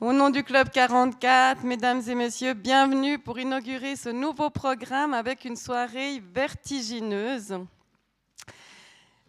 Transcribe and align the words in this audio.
Au 0.00 0.14
nom 0.14 0.30
du 0.30 0.42
Club 0.44 0.70
44, 0.70 1.62
mesdames 1.62 2.00
et 2.08 2.14
messieurs, 2.14 2.54
bienvenue 2.54 3.18
pour 3.18 3.38
inaugurer 3.38 3.96
ce 3.96 4.08
nouveau 4.08 4.48
programme 4.48 5.12
avec 5.12 5.44
une 5.44 5.56
soirée 5.56 6.22
vertigineuse. 6.32 7.58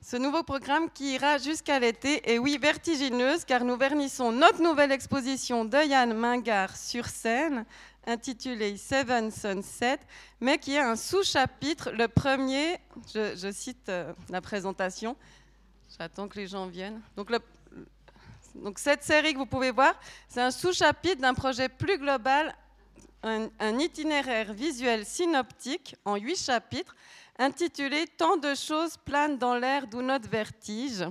Ce 0.01 0.15
nouveau 0.15 0.43
programme 0.43 0.89
qui 0.89 1.15
ira 1.15 1.39
jusqu'à 1.39 1.77
l'été, 1.77 2.31
et 2.31 2.39
oui, 2.39 2.57
vertigineuse, 2.57 3.43
car 3.43 3.65
nous 3.65 3.75
vernissons 3.75 4.31
notre 4.31 4.63
nouvelle 4.63 4.93
exposition 4.93 5.65
de 5.65 5.75
Yann 5.75 6.13
Mingard 6.13 6.77
sur 6.77 7.05
scène, 7.07 7.65
intitulée 8.07 8.77
Seven 8.77 9.29
Sunset, 9.29 9.99
mais 10.39 10.57
qui 10.57 10.77
a 10.77 10.89
un 10.89 10.95
sous-chapitre. 10.95 11.91
Le 11.91 12.07
premier, 12.07 12.77
je, 13.13 13.51
cite 13.51 13.89
euh, 13.89 14.13
la 14.29 14.39
présentation, 14.39 15.17
j'attends 15.99 16.29
que 16.29 16.39
les 16.39 16.47
gens 16.47 16.67
viennent. 16.67 17.01
Donc 17.17 17.29
le, 17.29 17.39
donc 18.55 18.79
cette 18.79 19.03
série 19.03 19.33
que 19.33 19.37
vous 19.37 19.45
pouvez 19.45 19.71
voir, 19.71 19.93
c'est 20.27 20.41
un 20.41 20.51
sous-chapitre 20.51 21.21
d'un 21.21 21.33
projet 21.33 21.69
plus 21.69 21.97
global, 21.97 22.53
un, 23.23 23.79
itinéraire 23.79 24.53
visuel 24.53 25.05
synoptique 25.05 25.95
en 26.05 26.15
huit 26.15 26.37
chapitres, 26.37 26.95
intitulé 27.37 28.05
Tant 28.17 28.37
de 28.37 28.55
choses 28.55 28.97
planent 28.97 29.37
dans 29.37 29.55
l'air 29.55 29.87
d'où 29.87 30.01
notre 30.01 30.29
vertige. 30.29 31.05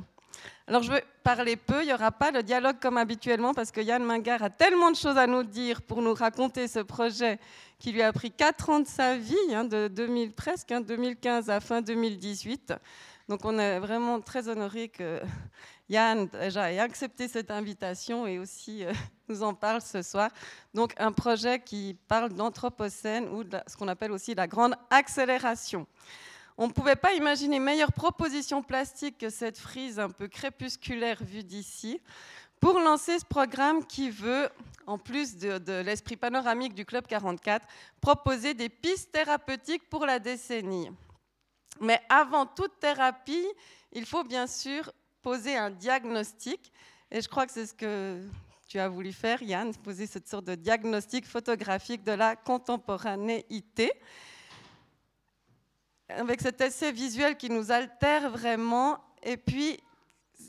Alors 0.67 0.83
je 0.83 0.93
vais 0.93 1.05
parler 1.25 1.57
peu, 1.57 1.83
il 1.83 1.87
n'y 1.87 1.93
aura 1.93 2.13
pas 2.13 2.31
le 2.31 2.43
dialogue 2.43 2.77
comme 2.81 2.97
habituellement 2.97 3.55
parce 3.55 3.73
que 3.73 3.81
Yann 3.81 4.05
Mingard 4.05 4.43
a 4.43 4.51
tellement 4.51 4.91
de 4.91 4.97
choses 4.97 5.19
à 5.19 5.27
nous 5.27 5.43
dire 5.43 5.83
pour 5.83 6.01
nous 6.03 6.15
raconter 6.15 6.69
ce 6.69 6.79
projet 6.81 7.39
qui 7.79 7.93
lui 7.93 8.03
a 8.03 8.13
pris 8.13 8.31
quatre 8.31 8.71
ans 8.71 8.81
de 8.81 8.87
sa 8.87 9.17
vie, 9.17 9.37
hein, 9.53 9.65
de 9.65 9.89
2000, 9.89 10.33
presque 10.33 10.73
2015 10.73 11.51
hein, 11.51 11.55
à 11.55 11.61
fin 11.61 11.81
2018. 11.81 12.75
Donc 13.31 13.45
on 13.45 13.61
est 13.61 13.79
vraiment 13.79 14.21
très 14.21 14.49
honoré 14.49 14.89
que 14.89 15.21
Yann 15.89 16.29
ait 16.35 16.81
accepté 16.81 17.29
cette 17.29 17.53
invitation 17.53 18.27
et 18.27 18.41
aussi 18.41 18.85
euh, 18.85 18.93
nous 19.29 19.45
en 19.45 19.55
parle 19.55 19.81
ce 19.81 20.03
soir. 20.03 20.31
Donc 20.75 20.95
un 20.99 21.13
projet 21.13 21.61
qui 21.61 21.97
parle 22.09 22.33
d'anthropocène 22.33 23.29
ou 23.29 23.45
de 23.45 23.57
ce 23.69 23.77
qu'on 23.77 23.87
appelle 23.87 24.11
aussi 24.11 24.35
la 24.35 24.49
grande 24.49 24.75
accélération. 24.91 25.87
On 26.59 26.67
ne 26.67 26.73
pouvait 26.73 26.97
pas 26.97 27.13
imaginer 27.13 27.61
meilleure 27.61 27.93
proposition 27.93 28.65
plastique 28.65 29.19
que 29.19 29.31
cette 29.31 29.59
frise 29.59 30.01
un 30.01 30.11
peu 30.11 30.27
crépusculaire 30.27 31.23
vue 31.23 31.45
d'ici 31.45 32.01
pour 32.59 32.81
lancer 32.81 33.21
ce 33.21 33.25
programme 33.25 33.87
qui 33.87 34.11
veut, 34.11 34.49
en 34.89 34.99
plus 34.99 35.37
de, 35.37 35.59
de 35.59 35.83
l'esprit 35.83 36.17
panoramique 36.17 36.75
du 36.75 36.85
Club 36.85 37.07
44, 37.07 37.65
proposer 38.01 38.55
des 38.55 38.69
pistes 38.69 39.13
thérapeutiques 39.13 39.89
pour 39.89 40.05
la 40.05 40.19
décennie. 40.19 40.91
Mais 41.81 42.01
avant 42.09 42.47
toute 42.47 42.79
thérapie, 42.79 43.47
il 43.93 44.05
faut 44.07 44.23
bien 44.23 44.47
sûr 44.47 44.93
poser 45.23 45.57
un 45.57 45.71
diagnostic. 45.71 46.73
Et 47.11 47.21
je 47.21 47.29
crois 47.29 47.47
que 47.47 47.53
c'est 47.53 47.67
ce 47.67 47.75
que 47.75 48.23
tu 48.69 48.79
as 48.79 48.89
voulu 48.89 49.13
faire, 49.13 49.43
Yann, 49.43 49.75
poser 49.75 50.07
cette 50.07 50.29
sorte 50.29 50.45
de 50.45 50.55
diagnostic 50.55 51.27
photographique 51.27 52.05
de 52.05 52.13
la 52.13 52.37
contemporanéité. 52.37 53.91
Avec 56.09 56.41
cet 56.41 56.61
essai 56.61 56.93
visuel 56.93 57.37
qui 57.37 57.51
nous 57.51 57.73
altère 57.73 58.31
vraiment, 58.31 58.99
et 59.23 59.37
puis 59.37 59.81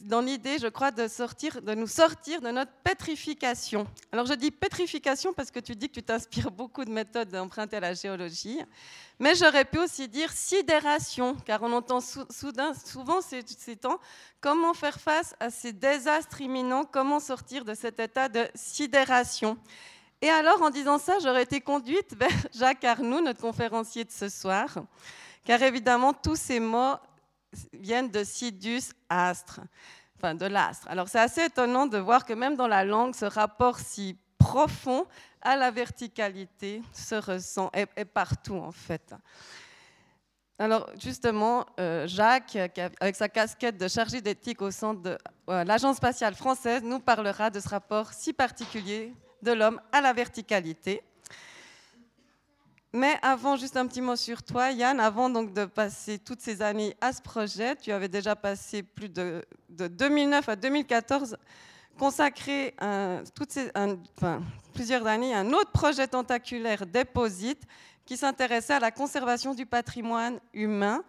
dans 0.03 0.21
l'idée, 0.21 0.57
je 0.59 0.67
crois, 0.67 0.91
de, 0.91 1.07
sortir, 1.07 1.61
de 1.61 1.73
nous 1.73 1.87
sortir 1.87 2.41
de 2.41 2.49
notre 2.49 2.71
pétrification. 2.83 3.87
Alors 4.11 4.25
je 4.25 4.33
dis 4.33 4.51
pétrification 4.51 5.33
parce 5.33 5.51
que 5.51 5.59
tu 5.59 5.75
dis 5.75 5.89
que 5.89 5.93
tu 5.95 6.03
t'inspires 6.03 6.51
beaucoup 6.51 6.83
de 6.85 6.91
méthodes 6.91 7.35
empruntées 7.35 7.77
à 7.77 7.79
la 7.81 7.93
géologie, 7.93 8.59
mais 9.19 9.35
j'aurais 9.35 9.65
pu 9.65 9.79
aussi 9.79 10.07
dire 10.07 10.31
sidération, 10.31 11.35
car 11.45 11.61
on 11.63 11.71
entend 11.71 11.99
souvent 12.01 13.21
ces, 13.21 13.41
ces 13.45 13.75
temps 13.75 13.99
comment 14.39 14.73
faire 14.73 14.99
face 14.99 15.35
à 15.39 15.49
ces 15.49 15.73
désastres 15.73 16.41
imminents, 16.41 16.85
comment 16.85 17.19
sortir 17.19 17.63
de 17.63 17.73
cet 17.73 17.99
état 17.99 18.27
de 18.27 18.47
sidération. 18.55 19.57
Et 20.23 20.29
alors, 20.29 20.61
en 20.61 20.69
disant 20.69 20.99
ça, 20.99 21.17
j'aurais 21.19 21.43
été 21.43 21.61
conduite 21.61 22.13
vers 22.19 22.29
Jacques 22.53 22.83
Arnoux, 22.83 23.21
notre 23.21 23.41
conférencier 23.41 24.03
de 24.03 24.11
ce 24.11 24.29
soir, 24.29 24.69
car 25.43 25.61
évidemment, 25.63 26.13
tous 26.13 26.35
ces 26.35 26.59
mots 26.59 26.95
viennent 27.73 28.09
de 28.09 28.23
Sidus 28.23 28.93
astre, 29.09 29.61
enfin 30.17 30.35
de 30.35 30.45
l'astre. 30.45 30.87
Alors 30.89 31.07
c'est 31.07 31.19
assez 31.19 31.45
étonnant 31.45 31.87
de 31.87 31.97
voir 31.97 32.25
que 32.25 32.33
même 32.33 32.55
dans 32.55 32.67
la 32.67 32.83
langue, 32.83 33.15
ce 33.15 33.25
rapport 33.25 33.79
si 33.79 34.17
profond 34.37 35.05
à 35.41 35.55
la 35.55 35.71
verticalité 35.71 36.81
se 36.93 37.15
ressent, 37.15 37.71
et, 37.73 38.05
partout 38.05 38.55
en 38.55 38.71
fait. 38.71 39.13
Alors 40.59 40.89
justement, 40.99 41.65
euh, 41.79 42.05
Jacques, 42.07 42.55
avec 42.99 43.15
sa 43.15 43.29
casquette 43.29 43.77
de 43.77 43.87
chargé 43.87 44.21
d'éthique 44.21 44.61
au 44.61 44.69
sein 44.69 44.93
de 44.93 45.17
euh, 45.49 45.63
l'Agence 45.63 45.97
spatiale 45.97 46.35
française, 46.35 46.83
nous 46.83 46.99
parlera 46.99 47.49
de 47.49 47.59
ce 47.59 47.69
rapport 47.69 48.13
si 48.13 48.31
particulier 48.31 49.13
de 49.41 49.51
l'homme 49.53 49.81
à 49.91 50.01
la 50.01 50.13
verticalité. 50.13 51.01
Mais 52.93 53.17
avant, 53.21 53.55
juste 53.55 53.77
un 53.77 53.87
petit 53.87 54.01
mot 54.01 54.17
sur 54.17 54.43
toi, 54.43 54.71
Yann. 54.71 54.99
Avant 54.99 55.29
donc 55.29 55.53
de 55.53 55.63
passer 55.63 56.19
toutes 56.19 56.41
ces 56.41 56.61
années 56.61 56.93
à 56.99 57.13
ce 57.13 57.21
projet, 57.21 57.77
tu 57.77 57.91
avais 57.91 58.09
déjà 58.09 58.35
passé 58.35 58.83
plus 58.83 59.07
de, 59.07 59.45
2009 59.69 60.49
à 60.49 60.55
2014 60.57 61.37
consacré 61.97 62.75
toutes 63.35 63.51
ces, 63.51 63.71
plusieurs 64.73 65.05
années 65.07 65.33
à 65.33 65.39
un 65.39 65.53
autre 65.53 65.71
projet 65.71 66.07
tentaculaire, 66.07 66.85
Deposit, 66.85 67.61
qui 68.05 68.17
s'intéressait 68.17 68.73
à 68.73 68.79
la 68.79 68.91
conservation 68.91 69.53
du 69.53 69.65
patrimoine 69.65 70.39
humain, 70.53 71.03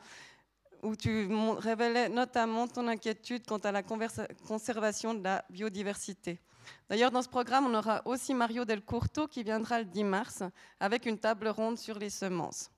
où 0.83 0.95
tu 0.95 1.29
révélais 1.59 2.09
notamment 2.09 2.69
ton 2.69 2.87
inquiétude 2.89 3.45
quant 3.47 3.59
à 3.59 3.73
la 3.73 3.83
conservation 3.83 5.15
de 5.15 5.25
la 5.25 5.45
biodiversité. 5.51 6.39
D'ailleurs, 6.89 7.11
dans 7.11 7.23
ce 7.23 7.29
programme, 7.29 7.67
on 7.67 7.75
aura 7.75 8.03
aussi 8.05 8.35
Mario 8.35 8.65
Del 8.65 8.85
Curto 8.85 9.27
qui 9.29 9.43
viendra 9.43 9.79
le 9.81 9.85
10 9.87 10.05
mars 10.05 10.43
avec 10.81 11.07
une 11.07 11.19
table 11.19 11.49
ronde 11.49 11.79
sur 11.79 11.99
les 11.99 12.11
semences. 12.11 12.71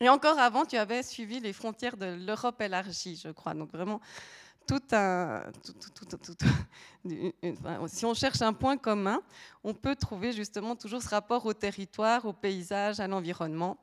Et 0.00 0.08
encore 0.08 0.38
avant, 0.38 0.64
tu 0.64 0.76
avais 0.76 1.02
suivi 1.02 1.40
les 1.40 1.52
frontières 1.52 1.96
de 1.96 2.06
l'Europe 2.06 2.60
élargie, 2.62 3.16
je 3.22 3.28
crois. 3.28 3.52
Donc 3.54 3.70
vraiment, 3.70 4.00
tout 4.66 4.80
un, 4.92 5.42
si 7.88 8.04
on 8.04 8.14
cherche 8.14 8.40
un 8.40 8.52
point 8.52 8.76
commun, 8.76 9.20
on 9.64 9.74
peut 9.74 9.96
trouver 9.96 10.32
justement 10.32 10.76
toujours 10.76 11.02
ce 11.02 11.08
rapport 11.08 11.44
au 11.44 11.52
territoire, 11.52 12.24
au 12.24 12.32
paysage, 12.32 13.00
à 13.00 13.08
l'environnement 13.08 13.76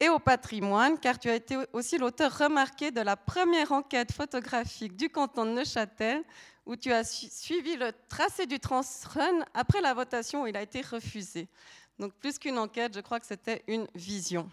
et 0.00 0.08
au 0.08 0.18
patrimoine, 0.18 0.98
car 0.98 1.18
tu 1.18 1.28
as 1.28 1.34
été 1.34 1.56
aussi 1.74 1.98
l'auteur 1.98 2.36
remarqué 2.36 2.90
de 2.90 3.02
la 3.02 3.16
première 3.16 3.70
enquête 3.70 4.12
photographique 4.12 4.96
du 4.96 5.10
canton 5.10 5.44
de 5.44 5.50
Neuchâtel 5.50 6.24
où 6.64 6.74
tu 6.74 6.90
as 6.92 7.04
suivi 7.04 7.76
le 7.76 7.92
tracé 8.08 8.46
du 8.46 8.58
Transrun 8.58 9.44
après 9.54 9.80
la 9.80 9.92
votation 9.92 10.42
où 10.42 10.46
il 10.46 10.56
a 10.56 10.62
été 10.62 10.80
refusé. 10.80 11.48
Donc 11.98 12.14
plus 12.14 12.38
qu'une 12.38 12.58
enquête, 12.58 12.94
je 12.94 13.00
crois 13.00 13.20
que 13.20 13.26
c'était 13.26 13.62
une 13.66 13.86
vision. 13.94 14.48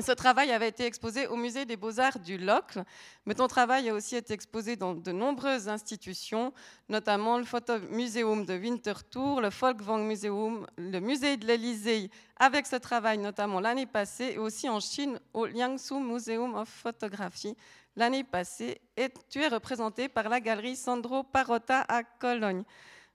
Ce 0.00 0.12
travail 0.12 0.50
avait 0.52 0.68
été 0.68 0.84
exposé 0.86 1.26
au 1.26 1.36
musée 1.36 1.64
des 1.64 1.76
beaux-arts 1.76 2.18
du 2.18 2.38
Locle, 2.38 2.84
mais 3.26 3.34
ton 3.34 3.46
travail 3.46 3.88
a 3.88 3.94
aussi 3.94 4.16
été 4.16 4.32
exposé 4.32 4.76
dans 4.76 4.94
de 4.94 5.12
nombreuses 5.12 5.68
institutions, 5.68 6.52
notamment 6.88 7.38
le 7.38 7.44
Photomuseum 7.44 8.44
de 8.44 8.54
Winterthur, 8.54 9.40
le 9.40 9.50
Folkwang 9.50 10.02
Museum, 10.02 10.66
le 10.76 11.00
musée 11.00 11.36
de 11.36 11.46
l'Élysée, 11.46 12.10
avec 12.36 12.66
ce 12.66 12.76
travail 12.76 13.18
notamment 13.18 13.60
l'année 13.60 13.86
passée, 13.86 14.32
et 14.34 14.38
aussi 14.38 14.68
en 14.68 14.80
Chine 14.80 15.20
au 15.32 15.46
Liangsu 15.46 15.94
Museum 15.94 16.54
of 16.54 16.68
Photography, 16.68 17.56
l'année 17.96 18.24
passée 18.24 18.80
et 18.96 19.12
tu 19.28 19.40
es 19.40 19.48
représenté 19.48 20.08
par 20.08 20.28
la 20.28 20.40
galerie 20.40 20.76
Sandro 20.76 21.22
Parotta 21.22 21.84
à 21.88 22.02
Cologne. 22.02 22.64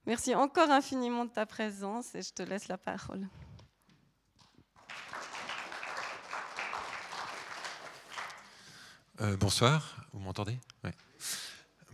Merci 0.05 0.35
encore 0.35 0.69
infiniment 0.69 1.25
de 1.25 1.31
ta 1.31 1.45
présence 1.45 2.15
et 2.15 2.21
je 2.21 2.33
te 2.33 2.43
laisse 2.43 2.67
la 2.67 2.77
parole. 2.77 3.27
Euh, 9.19 9.35
bonsoir, 9.35 10.05
vous 10.13 10.19
m'entendez? 10.19 10.59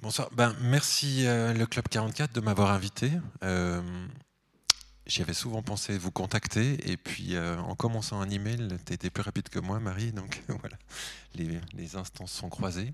Bonsoir, 0.02 0.30
ben, 0.34 0.54
merci 0.60 1.26
euh, 1.26 1.54
le 1.54 1.66
Club 1.66 1.88
44 1.88 2.34
de 2.34 2.42
m'avoir 2.42 2.72
invité. 2.72 3.12
Euh, 3.44 3.82
J'y 5.06 5.22
avais 5.22 5.34
souvent 5.34 5.62
pensé 5.62 5.98
vous 5.98 6.12
contacter, 6.12 6.92
et 6.92 6.98
puis 6.98 7.38
en 7.38 7.76
commençant 7.76 8.22
un 8.22 8.30
email, 8.30 8.78
tu 8.86 8.94
étais 8.94 9.10
plus 9.10 9.22
rapide 9.22 9.50
que 9.50 9.60
moi, 9.60 9.80
Marie, 9.80 10.14
donc 10.14 10.42
voilà, 10.48 10.78
les, 11.36 11.96
instances 11.98 12.32
sont 12.32 12.50
croisées. 12.50 12.94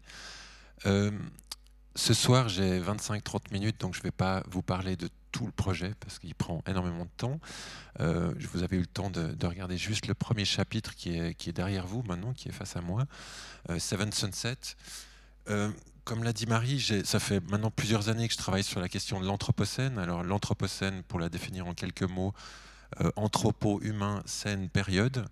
Euh, 2.00 2.06
ce 2.06 2.14
soir, 2.14 2.50
j'ai 2.50 2.80
25-30 2.80 3.52
minutes, 3.52 3.80
donc 3.80 3.94
je 3.94 4.00
ne 4.00 4.04
vais 4.04 4.12
pas 4.12 4.44
vous 4.50 4.62
parler 4.62 4.96
de 4.96 5.10
tout 5.32 5.46
le 5.46 5.52
projet 5.52 5.94
parce 6.00 6.18
qu'il 6.18 6.34
prend 6.34 6.64
énormément 6.68 7.06
de 7.06 7.12
temps. 7.18 7.40
Euh, 8.00 8.34
je 8.38 8.48
vous 8.48 8.64
avais 8.64 8.78
eu 8.78 8.82
le 8.82 8.88
temps 8.88 9.10
de, 9.10 9.34
de, 9.34 9.48
regarder 9.48 9.78
juste 9.78 10.08
le 10.08 10.14
premier 10.14 10.46
chapitre 10.46 10.96
qui 10.96 11.18
est, 11.18 11.52
derrière 11.52 11.86
vous 11.86 12.02
maintenant, 12.04 12.34
qui 12.34 12.50
est 12.50 12.52
face 12.52 12.76
à 12.76 12.82
moi, 12.82 13.06
Seven 13.78 14.12
Sunset 14.12 14.58
comme 16.06 16.24
l'a 16.24 16.34
dit 16.34 16.48
Marie, 16.48 17.04
ça 17.04 17.20
fait 17.20 17.40
maintenant 17.52 17.70
plusieurs 17.70 18.10
années 18.10 18.28
que 18.28 18.34
je 18.34 18.40
travaille 18.40 18.64
sur 18.64 18.80
la 18.80 18.90
question 18.90 19.22
de 19.22 19.28
l'anthropocène. 19.28 20.00
Alors 20.00 20.24
l'anthropocène, 20.24 21.04
pour 21.04 21.20
la 21.20 21.30
définir 21.30 21.68
en 21.68 21.76
quelques 21.76 22.02
mots, 22.02 22.34
euh, 23.02 23.12
anthropo, 23.16 23.80
humain, 23.84 24.24
scène, 24.26 24.70
période. 24.70 25.28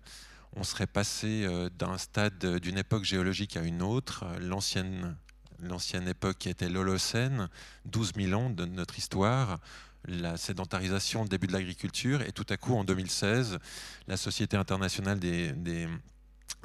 On 0.54 0.62
serait 0.62 0.86
passé 0.86 1.44
euh, 1.44 1.68
d'un 1.68 1.98
stade 1.98 2.38
d'une 2.60 2.78
époque 2.78 3.02
géologique 3.02 3.56
à 3.56 3.62
une 3.62 3.82
autre. 3.82 4.24
L'ancienne, 4.40 5.16
l'ancienne 5.62 6.08
époque 6.08 6.38
qui 6.38 6.48
était 6.48 6.68
l'Holocène, 6.68 7.48
12 7.86 8.12
000 8.16 8.40
ans 8.40 8.50
de 8.50 8.64
notre 8.64 8.98
histoire, 8.98 9.58
la 10.06 10.36
sédentarisation, 10.36 11.22
le 11.22 11.28
début 11.28 11.46
de 11.46 11.52
l'agriculture, 11.52 12.22
et 12.22 12.32
tout 12.32 12.46
à 12.48 12.56
coup, 12.56 12.74
en 12.74 12.84
2016, 12.84 13.58
la 14.06 14.16
Société 14.16 14.56
internationale 14.56 15.18
des, 15.18 15.88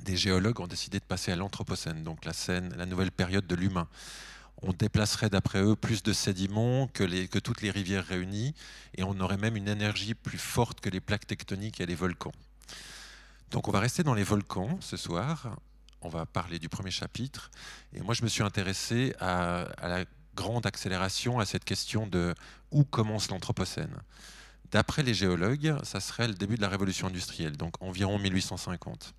géologues 0.07 0.59
ont 0.59 0.67
décidé 0.67 0.99
de 0.99 1.05
passer 1.05 1.31
à 1.31 1.35
l'Anthropocène, 1.35 2.03
donc 2.03 2.25
la, 2.25 2.33
scène, 2.33 2.73
la 2.77 2.85
nouvelle 2.85 3.11
période 3.11 3.47
de 3.47 3.55
l'humain. 3.55 3.87
On 4.61 4.71
déplacerait 4.71 5.29
d'après 5.29 5.61
eux 5.61 5.75
plus 5.75 6.03
de 6.03 6.13
sédiments 6.13 6.87
que 6.87 7.39
toutes 7.39 7.61
les 7.61 7.71
rivières 7.71 8.05
réunies, 8.05 8.53
et 8.95 9.03
on 9.03 9.19
aurait 9.19 9.37
même 9.37 9.57
une 9.57 9.67
énergie 9.67 10.13
plus 10.13 10.37
forte 10.37 10.79
que 10.79 10.89
les 10.89 11.01
plaques 11.01 11.27
tectoniques 11.27 11.81
et 11.81 11.85
les 11.85 11.95
volcans. 11.95 12.31
Donc 13.51 13.67
on 13.67 13.71
va 13.71 13.79
rester 13.79 14.03
dans 14.03 14.13
les 14.13 14.23
volcans 14.23 14.77
ce 14.79 14.97
soir, 14.97 15.57
on 16.03 16.09
va 16.09 16.25
parler 16.25 16.59
du 16.59 16.69
premier 16.69 16.91
chapitre, 16.91 17.49
et 17.93 18.01
moi 18.01 18.13
je 18.13 18.23
me 18.23 18.27
suis 18.27 18.43
intéressé 18.43 19.13
à, 19.19 19.67
la 19.81 20.05
grande 20.35 20.65
accélération 20.65 21.39
à 21.39 21.45
cette 21.45 21.63
question 21.63 22.07
de 22.07 22.33
où 22.71 22.83
commence 22.83 23.29
l'Anthropocène. 23.29 23.95
D'après 24.71 25.03
les 25.03 25.13
géologues, 25.13 25.75
ça 25.83 25.99
serait 25.99 26.27
le 26.27 26.33
début 26.33 26.55
de 26.55 26.61
la 26.61 26.69
révolution 26.69 27.07
industrielle, 27.07 27.57
donc 27.57 27.81
environ 27.81 28.17
1850. 28.17 29.13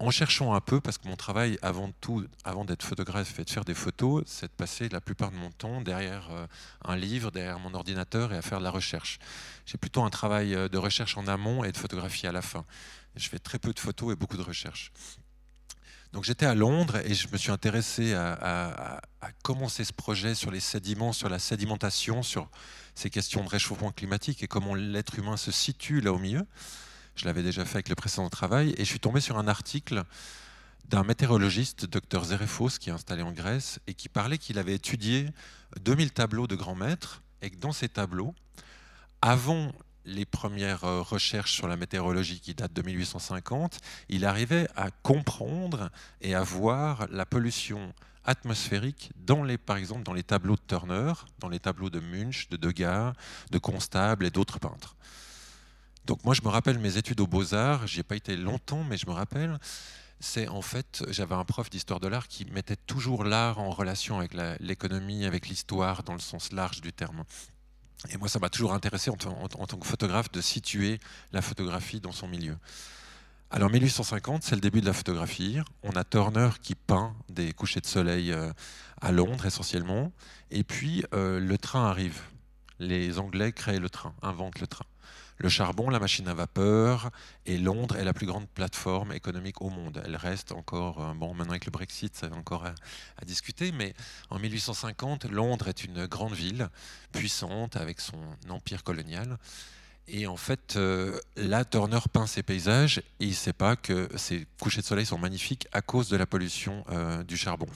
En 0.00 0.10
cherchant 0.10 0.54
un 0.54 0.60
peu, 0.60 0.80
parce 0.80 0.98
que 0.98 1.06
mon 1.08 1.16
travail 1.16 1.56
avant 1.62 1.90
tout, 2.00 2.26
avant 2.42 2.64
d'être 2.64 2.82
photographe 2.82 3.38
et 3.38 3.44
de 3.44 3.50
faire 3.50 3.64
des 3.64 3.74
photos, 3.74 4.24
c'est 4.26 4.48
de 4.48 4.52
passer 4.52 4.88
la 4.88 5.00
plupart 5.00 5.30
de 5.30 5.36
mon 5.36 5.50
temps 5.50 5.80
derrière 5.80 6.28
euh, 6.32 6.46
un 6.84 6.96
livre, 6.96 7.30
derrière 7.30 7.60
mon 7.60 7.72
ordinateur 7.74 8.32
et 8.32 8.36
à 8.36 8.42
faire 8.42 8.58
de 8.58 8.64
la 8.64 8.70
recherche. 8.70 9.18
J'ai 9.66 9.78
plutôt 9.78 10.02
un 10.02 10.10
travail 10.10 10.54
euh, 10.54 10.68
de 10.68 10.78
recherche 10.78 11.16
en 11.16 11.28
amont 11.28 11.62
et 11.62 11.70
de 11.70 11.76
photographie 11.78 12.26
à 12.26 12.32
la 12.32 12.42
fin. 12.42 12.64
Je 13.14 13.28
fais 13.28 13.38
très 13.38 13.60
peu 13.60 13.72
de 13.72 13.78
photos 13.78 14.12
et 14.12 14.16
beaucoup 14.16 14.36
de 14.36 14.42
recherche. 14.42 14.90
Donc 16.14 16.22
j'étais 16.22 16.46
à 16.46 16.54
Londres 16.54 16.98
et 17.04 17.12
je 17.12 17.26
me 17.26 17.36
suis 17.36 17.50
intéressé 17.50 18.14
à, 18.14 19.00
commencer 19.42 19.82
ce 19.82 19.92
projet 19.92 20.36
sur 20.36 20.52
les 20.52 20.60
sédiments, 20.60 21.12
sur 21.12 21.28
la 21.28 21.40
sédimentation, 21.40 22.22
sur 22.22 22.48
ces 22.94 23.10
questions 23.10 23.42
de 23.42 23.48
réchauffement 23.48 23.90
climatique 23.90 24.40
et 24.44 24.46
comment 24.46 24.76
l'être 24.76 25.18
humain 25.18 25.36
se 25.36 25.50
situe 25.50 26.00
là 26.00 26.12
au 26.12 26.18
milieu. 26.18 26.46
Je 27.16 27.24
l'avais 27.24 27.42
déjà 27.42 27.64
fait 27.64 27.78
avec 27.78 27.88
le 27.88 27.96
précédent 27.96 28.30
travail 28.30 28.74
et 28.76 28.84
je 28.84 28.90
suis 28.90 29.00
tombé 29.00 29.20
sur 29.20 29.38
un 29.38 29.48
article 29.48 30.04
d'un 30.84 31.02
météorologiste, 31.02 31.86
Dr 31.86 32.22
Zerefos, 32.26 32.78
qui 32.78 32.90
est 32.90 32.92
installé 32.92 33.22
en 33.22 33.32
Grèce 33.32 33.80
et 33.88 33.94
qui 33.94 34.08
parlait 34.08 34.38
qu'il 34.38 34.60
avait 34.60 34.74
étudié 34.74 35.30
2000 35.80 36.12
tableaux 36.12 36.46
de 36.46 36.54
grands 36.54 36.76
maîtres 36.76 37.24
et 37.42 37.50
que 37.50 37.56
dans 37.56 37.72
ces 37.72 37.88
tableaux, 37.88 38.36
avant 39.20 39.72
les 40.04 40.24
premières 40.24 40.84
euh, 40.84 41.02
recherches 41.02 41.52
sur 41.52 41.68
la 41.68 41.76
météorologie 41.76 42.40
qui 42.40 42.54
datent 42.54 42.72
de 42.72 42.82
1850, 42.82 43.78
il 44.08 44.24
arrivait 44.24 44.68
à 44.76 44.90
comprendre 44.90 45.90
et 46.20 46.34
à 46.34 46.42
voir 46.42 47.06
la 47.10 47.26
pollution 47.26 47.92
atmosphérique 48.24 49.12
dans 49.16 49.42
les, 49.42 49.58
par 49.58 49.76
exemple 49.76 50.02
dans 50.02 50.12
les 50.12 50.22
tableaux 50.22 50.56
de 50.56 50.62
Turner, 50.66 51.12
dans 51.38 51.48
les 51.48 51.60
tableaux 51.60 51.90
de 51.90 52.00
Munch, 52.00 52.48
de 52.48 52.56
Degas, 52.56 53.12
de 53.50 53.58
Constable 53.58 54.26
et 54.26 54.30
d'autres 54.30 54.58
peintres. 54.58 54.96
Donc 56.06 56.24
moi 56.24 56.34
je 56.34 56.42
me 56.42 56.48
rappelle 56.48 56.78
mes 56.78 56.96
études 56.96 57.20
aux 57.20 57.26
beaux-arts, 57.26 57.86
j'y 57.86 58.00
ai 58.00 58.02
pas 58.02 58.16
été 58.16 58.36
longtemps 58.36 58.84
mais 58.84 58.96
je 58.96 59.06
me 59.06 59.12
rappelle, 59.12 59.58
c'est 60.20 60.48
en 60.48 60.62
fait, 60.62 61.04
j'avais 61.08 61.34
un 61.34 61.44
prof 61.44 61.68
d'histoire 61.68 62.00
de 62.00 62.08
l'art 62.08 62.28
qui 62.28 62.44
mettait 62.46 62.76
toujours 62.76 63.24
l'art 63.24 63.58
en 63.58 63.70
relation 63.70 64.18
avec 64.18 64.34
l'économie, 64.60 65.26
avec 65.26 65.48
l'histoire 65.48 66.02
dans 66.02 66.14
le 66.14 66.20
sens 66.20 66.52
large 66.52 66.80
du 66.80 66.92
terme. 66.92 67.24
Et 68.10 68.16
moi, 68.16 68.28
ça 68.28 68.38
m'a 68.38 68.48
toujours 68.48 68.72
intéressé 68.72 69.10
en, 69.10 69.16
tant 69.16 69.78
que 69.78 69.86
photographe 69.86 70.30
de 70.30 70.40
situer 70.40 71.00
la 71.32 71.42
photographie 71.42 72.00
dans 72.00 72.12
son 72.12 72.28
milieu. 72.28 72.56
Alors 73.50 73.70
1850, 73.70 74.42
c'est 74.42 74.54
le 74.54 74.60
début 74.60 74.80
de 74.80 74.86
la 74.86 74.92
photographie. 74.92 75.58
On 75.82 75.90
a 75.90 76.04
Turner 76.04 76.50
qui 76.60 76.74
peint 76.74 77.14
des 77.28 77.52
couchers 77.52 77.80
de 77.80 77.86
soleil 77.86 78.32
euh, 78.32 78.52
à 79.00 79.12
Londres 79.12 79.46
essentiellement. 79.46 80.12
Et 80.50 80.64
puis 80.64 81.04
euh, 81.14 81.38
le 81.38 81.56
train 81.56 81.86
arrive. 81.86 82.20
Les 82.80 83.18
Anglais 83.18 83.52
créent 83.52 83.78
le 83.78 83.88
train, 83.88 84.14
inventent 84.22 84.60
le 84.60 84.66
train 84.66 84.86
le 85.38 85.48
charbon, 85.48 85.90
la 85.90 85.98
machine 85.98 86.28
à 86.28 86.34
vapeur, 86.34 87.10
et 87.46 87.58
Londres 87.58 87.96
est 87.96 88.04
la 88.04 88.12
plus 88.12 88.26
grande 88.26 88.48
plateforme 88.48 89.12
économique 89.12 89.60
au 89.62 89.70
monde. 89.70 90.02
Elle 90.04 90.16
reste 90.16 90.52
encore, 90.52 91.02
euh, 91.02 91.14
bon, 91.14 91.34
maintenant 91.34 91.52
avec 91.52 91.66
le 91.66 91.72
Brexit, 91.72 92.16
ça 92.16 92.28
va 92.28 92.36
encore 92.36 92.64
à, 92.64 93.24
discuter, 93.24 93.72
mais 93.72 93.94
en 94.30 94.38
1850, 94.38 95.24
Londres 95.24 95.68
est 95.68 95.84
une 95.84 96.06
grande 96.06 96.34
ville, 96.34 96.68
puissante, 97.12 97.76
avec 97.76 98.00
son 98.00 98.18
empire 98.48 98.84
colonial. 98.84 99.38
Et 100.06 100.26
en 100.26 100.36
fait, 100.36 100.76
euh, 100.76 101.18
là, 101.36 101.64
Turner 101.64 102.00
peint 102.12 102.26
ses 102.26 102.42
paysages 102.42 102.98
et 102.98 103.24
il 103.24 103.30
ne 103.30 103.34
sait 103.34 103.54
pas 103.54 103.74
que 103.74 104.08
ces 104.16 104.46
couchers 104.60 104.82
de 104.82 104.86
soleil 104.86 105.06
sont 105.06 105.18
magnifiques 105.18 105.66
à 105.72 105.80
cause 105.80 106.08
de 106.10 106.16
la 106.16 106.26
pollution 106.26 106.84
euh, 106.90 107.22
du 107.24 107.38
charbon. 107.38 107.68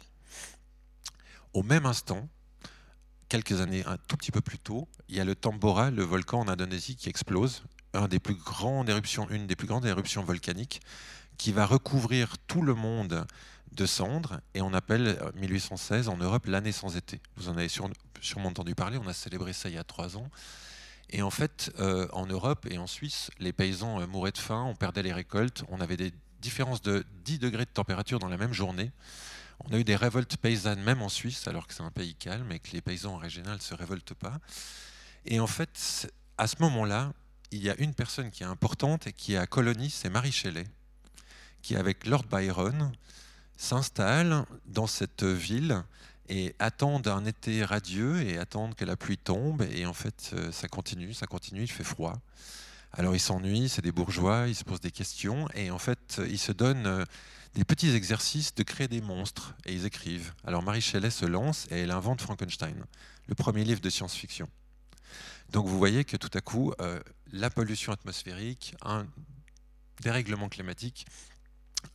Au 1.55 1.63
même 1.63 1.87
instant, 1.87 2.29
quelques 3.29 3.61
années, 3.61 3.85
un 3.87 3.97
tout 4.09 4.17
petit 4.17 4.31
peu 4.31 4.41
plus 4.41 4.59
tôt, 4.59 4.89
il 5.09 5.17
y 5.17 5.21
a 5.21 5.25
le 5.25 5.35
Tambora, 5.35 5.91
le 5.91 6.03
volcan 6.03 6.41
en 6.41 6.49
Indonésie, 6.49 6.97
qui 6.97 7.09
explose, 7.09 7.63
une 7.95 8.07
des 8.07 8.19
plus 8.19 8.35
grandes 8.35 8.89
éruptions 9.87 10.25
volcaniques, 10.25 10.81
qui 11.37 11.53
va 11.53 11.67
recouvrir 11.67 12.37
tout 12.47 12.63
le 12.63 12.75
monde 12.75 13.27
de 13.73 13.87
cendres, 13.87 14.41
et 14.55 14.61
on 14.61 14.73
appelle 14.73 15.19
1816 15.37 16.09
en 16.09 16.17
Europe 16.17 16.47
l'année 16.47 16.73
sans 16.73 16.97
été. 16.97 17.21
Vous 17.37 17.49
en 17.49 17.57
avez 17.57 17.69
sûrement 17.69 18.49
entendu 18.49 18.75
parler, 18.75 18.99
on 18.99 19.07
a 19.07 19.13
célébré 19.13 19.53
ça 19.53 19.69
il 19.69 19.75
y 19.75 19.79
a 19.79 19.85
trois 19.85 20.17
ans. 20.17 20.31
Et 21.11 21.23
en 21.23 21.31
fait, 21.31 21.73
euh, 21.79 22.07
en 22.13 22.27
Europe 22.27 22.67
et 22.71 22.77
en 22.77 22.87
Suisse, 22.87 23.31
les 23.39 23.53
paysans 23.53 24.01
euh, 24.01 24.07
mouraient 24.07 24.33
de 24.33 24.39
faim, 24.39 24.65
on 24.65 24.75
perdait 24.75 25.03
les 25.03 25.13
récoltes, 25.13 25.65
on 25.69 25.81
avait 25.81 25.97
des 25.97 26.13
différences 26.41 26.83
de 26.83 27.05
10 27.25 27.39
degrés 27.39 27.65
de 27.65 27.71
température 27.71 28.19
dans 28.19 28.29
la 28.29 28.37
même 28.37 28.53
journée. 28.53 28.91
On 29.65 29.73
a 29.73 29.79
eu 29.79 29.85
des 29.85 29.97
révoltes 29.97 30.37
paysannes 30.37 30.83
même 30.83 31.03
en 31.03 31.09
Suisse, 31.09 31.49
alors 31.49 31.67
que 31.67 31.75
c'est 31.75 31.83
un 31.83 31.91
pays 31.91 32.15
calme 32.15 32.51
et 32.53 32.59
que 32.59 32.71
les 32.73 32.81
paysans 32.81 33.15
en 33.15 33.21
ne 33.21 33.59
se 33.59 33.75
révoltent 33.75 34.15
pas. 34.15 34.39
Et 35.27 35.41
en 35.41 35.47
fait, 35.47 36.11
à 36.39 36.47
ce 36.47 36.57
moment-là, 36.61 37.13
il 37.51 37.63
y 37.63 37.71
a 37.71 37.77
une 37.79 37.95
personne 37.95 38.31
qui 38.31 38.43
est 38.43 38.47
importante 38.47 39.07
et 39.07 39.13
qui 39.13 39.35
est 39.35 39.39
à 39.39 39.47
Colonie, 39.47 39.91
c'est 39.91 40.11
Marie 40.11 40.33
Shelley, 40.33 40.67
qui 41.63 41.77
avec 41.77 42.07
Lord 42.07 42.25
Byron 42.25 42.93
s'installe 43.57 44.45
dans 44.67 44.87
cette 44.87 45.25
ville 45.25 45.83
et 46.29 46.55
attendent 46.59 47.09
un 47.09 47.25
été 47.25 47.65
radieux 47.65 48.21
et 48.23 48.39
attendent 48.39 48.75
que 48.75 48.85
la 48.85 48.97
pluie 48.97 49.19
tombe. 49.19 49.63
Et 49.73 49.87
en 49.87 49.95
fait, 49.95 50.31
euh, 50.35 50.53
ça 50.53 50.69
continue, 50.69 51.15
ça 51.15 51.27
continue, 51.27 51.63
il 51.63 51.71
fait 51.71 51.85
froid. 51.85 52.21
Alors 52.93 53.15
ils 53.15 53.21
s'ennuient, 53.21 53.69
c'est 53.69 53.83
des 53.83 53.93
bourgeois, 53.93 54.45
ils 54.47 54.55
se 54.55 54.65
posent 54.65 54.81
des 54.81 54.91
questions 54.91 55.49
et 55.55 55.71
en 55.71 55.79
fait, 55.79 56.21
ils 56.29 56.39
se 56.39 56.53
donnent 56.53 56.87
euh, 56.87 57.05
des 57.55 57.65
petits 57.65 57.91
exercices 57.91 58.55
de 58.55 58.63
créer 58.63 58.89
des 58.89 59.01
monstres 59.01 59.55
et 59.65 59.73
ils 59.73 59.87
écrivent. 59.87 60.33
Alors 60.45 60.63
Marie 60.63 60.81
Shelley 60.81 61.11
se 61.11 61.27
lance 61.27 61.67
et 61.71 61.81
elle 61.81 61.91
invente 61.91 62.21
Frankenstein, 62.21 62.85
le 63.27 63.35
premier 63.35 63.65
livre 63.65 63.81
de 63.81 63.91
science-fiction. 63.91 64.49
Donc 65.51 65.67
vous 65.67 65.79
voyez 65.79 66.05
que 66.05 66.17
tout 66.17 66.31
à 66.35 66.41
coup, 66.41 66.73
euh, 66.81 67.01
la 67.33 67.51
pollution 67.51 67.93
atmosphérique, 67.93 68.75
un 68.83 69.07
dérèglement 70.01 70.49
climatique 70.49 71.07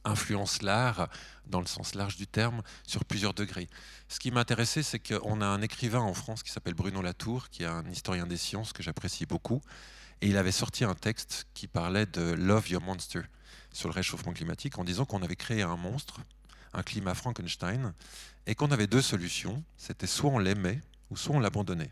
influence 0.05 0.61
l'art 0.61 1.09
dans 1.45 1.59
le 1.59 1.65
sens 1.65 1.93
large 1.93 2.15
du 2.15 2.27
terme 2.27 2.61
sur 2.87 3.05
plusieurs 3.05 3.33
degrés. 3.33 3.67
Ce 4.07 4.19
qui 4.19 4.31
m'intéressait, 4.31 4.83
c'est 4.83 4.99
qu'on 4.99 5.41
a 5.41 5.45
un 5.45 5.61
écrivain 5.61 5.99
en 5.99 6.13
France 6.13 6.43
qui 6.43 6.51
s'appelle 6.51 6.73
Bruno 6.73 7.01
Latour, 7.01 7.49
qui 7.49 7.63
est 7.63 7.67
un 7.67 7.85
historien 7.89 8.25
des 8.25 8.37
sciences 8.37 8.73
que 8.73 8.83
j'apprécie 8.83 9.25
beaucoup, 9.25 9.61
et 10.21 10.27
il 10.27 10.37
avait 10.37 10.51
sorti 10.53 10.83
un 10.83 10.95
texte 10.95 11.47
qui 11.53 11.67
parlait 11.67 12.05
de 12.05 12.21
Love 12.21 12.69
Your 12.69 12.81
Monster 12.81 13.21
sur 13.73 13.89
le 13.89 13.93
réchauffement 13.93 14.31
climatique 14.31 14.77
en 14.79 14.83
disant 14.83 15.05
qu'on 15.05 15.21
avait 15.21 15.35
créé 15.35 15.63
un 15.63 15.75
monstre, 15.75 16.21
un 16.73 16.83
climat 16.83 17.13
Frankenstein, 17.13 17.93
et 18.47 18.55
qu'on 18.55 18.71
avait 18.71 18.87
deux 18.87 19.01
solutions. 19.01 19.61
C'était 19.77 20.07
soit 20.07 20.31
on 20.31 20.39
l'aimait 20.39 20.79
ou 21.09 21.17
soit 21.17 21.35
on 21.35 21.39
l'abandonnait. 21.39 21.91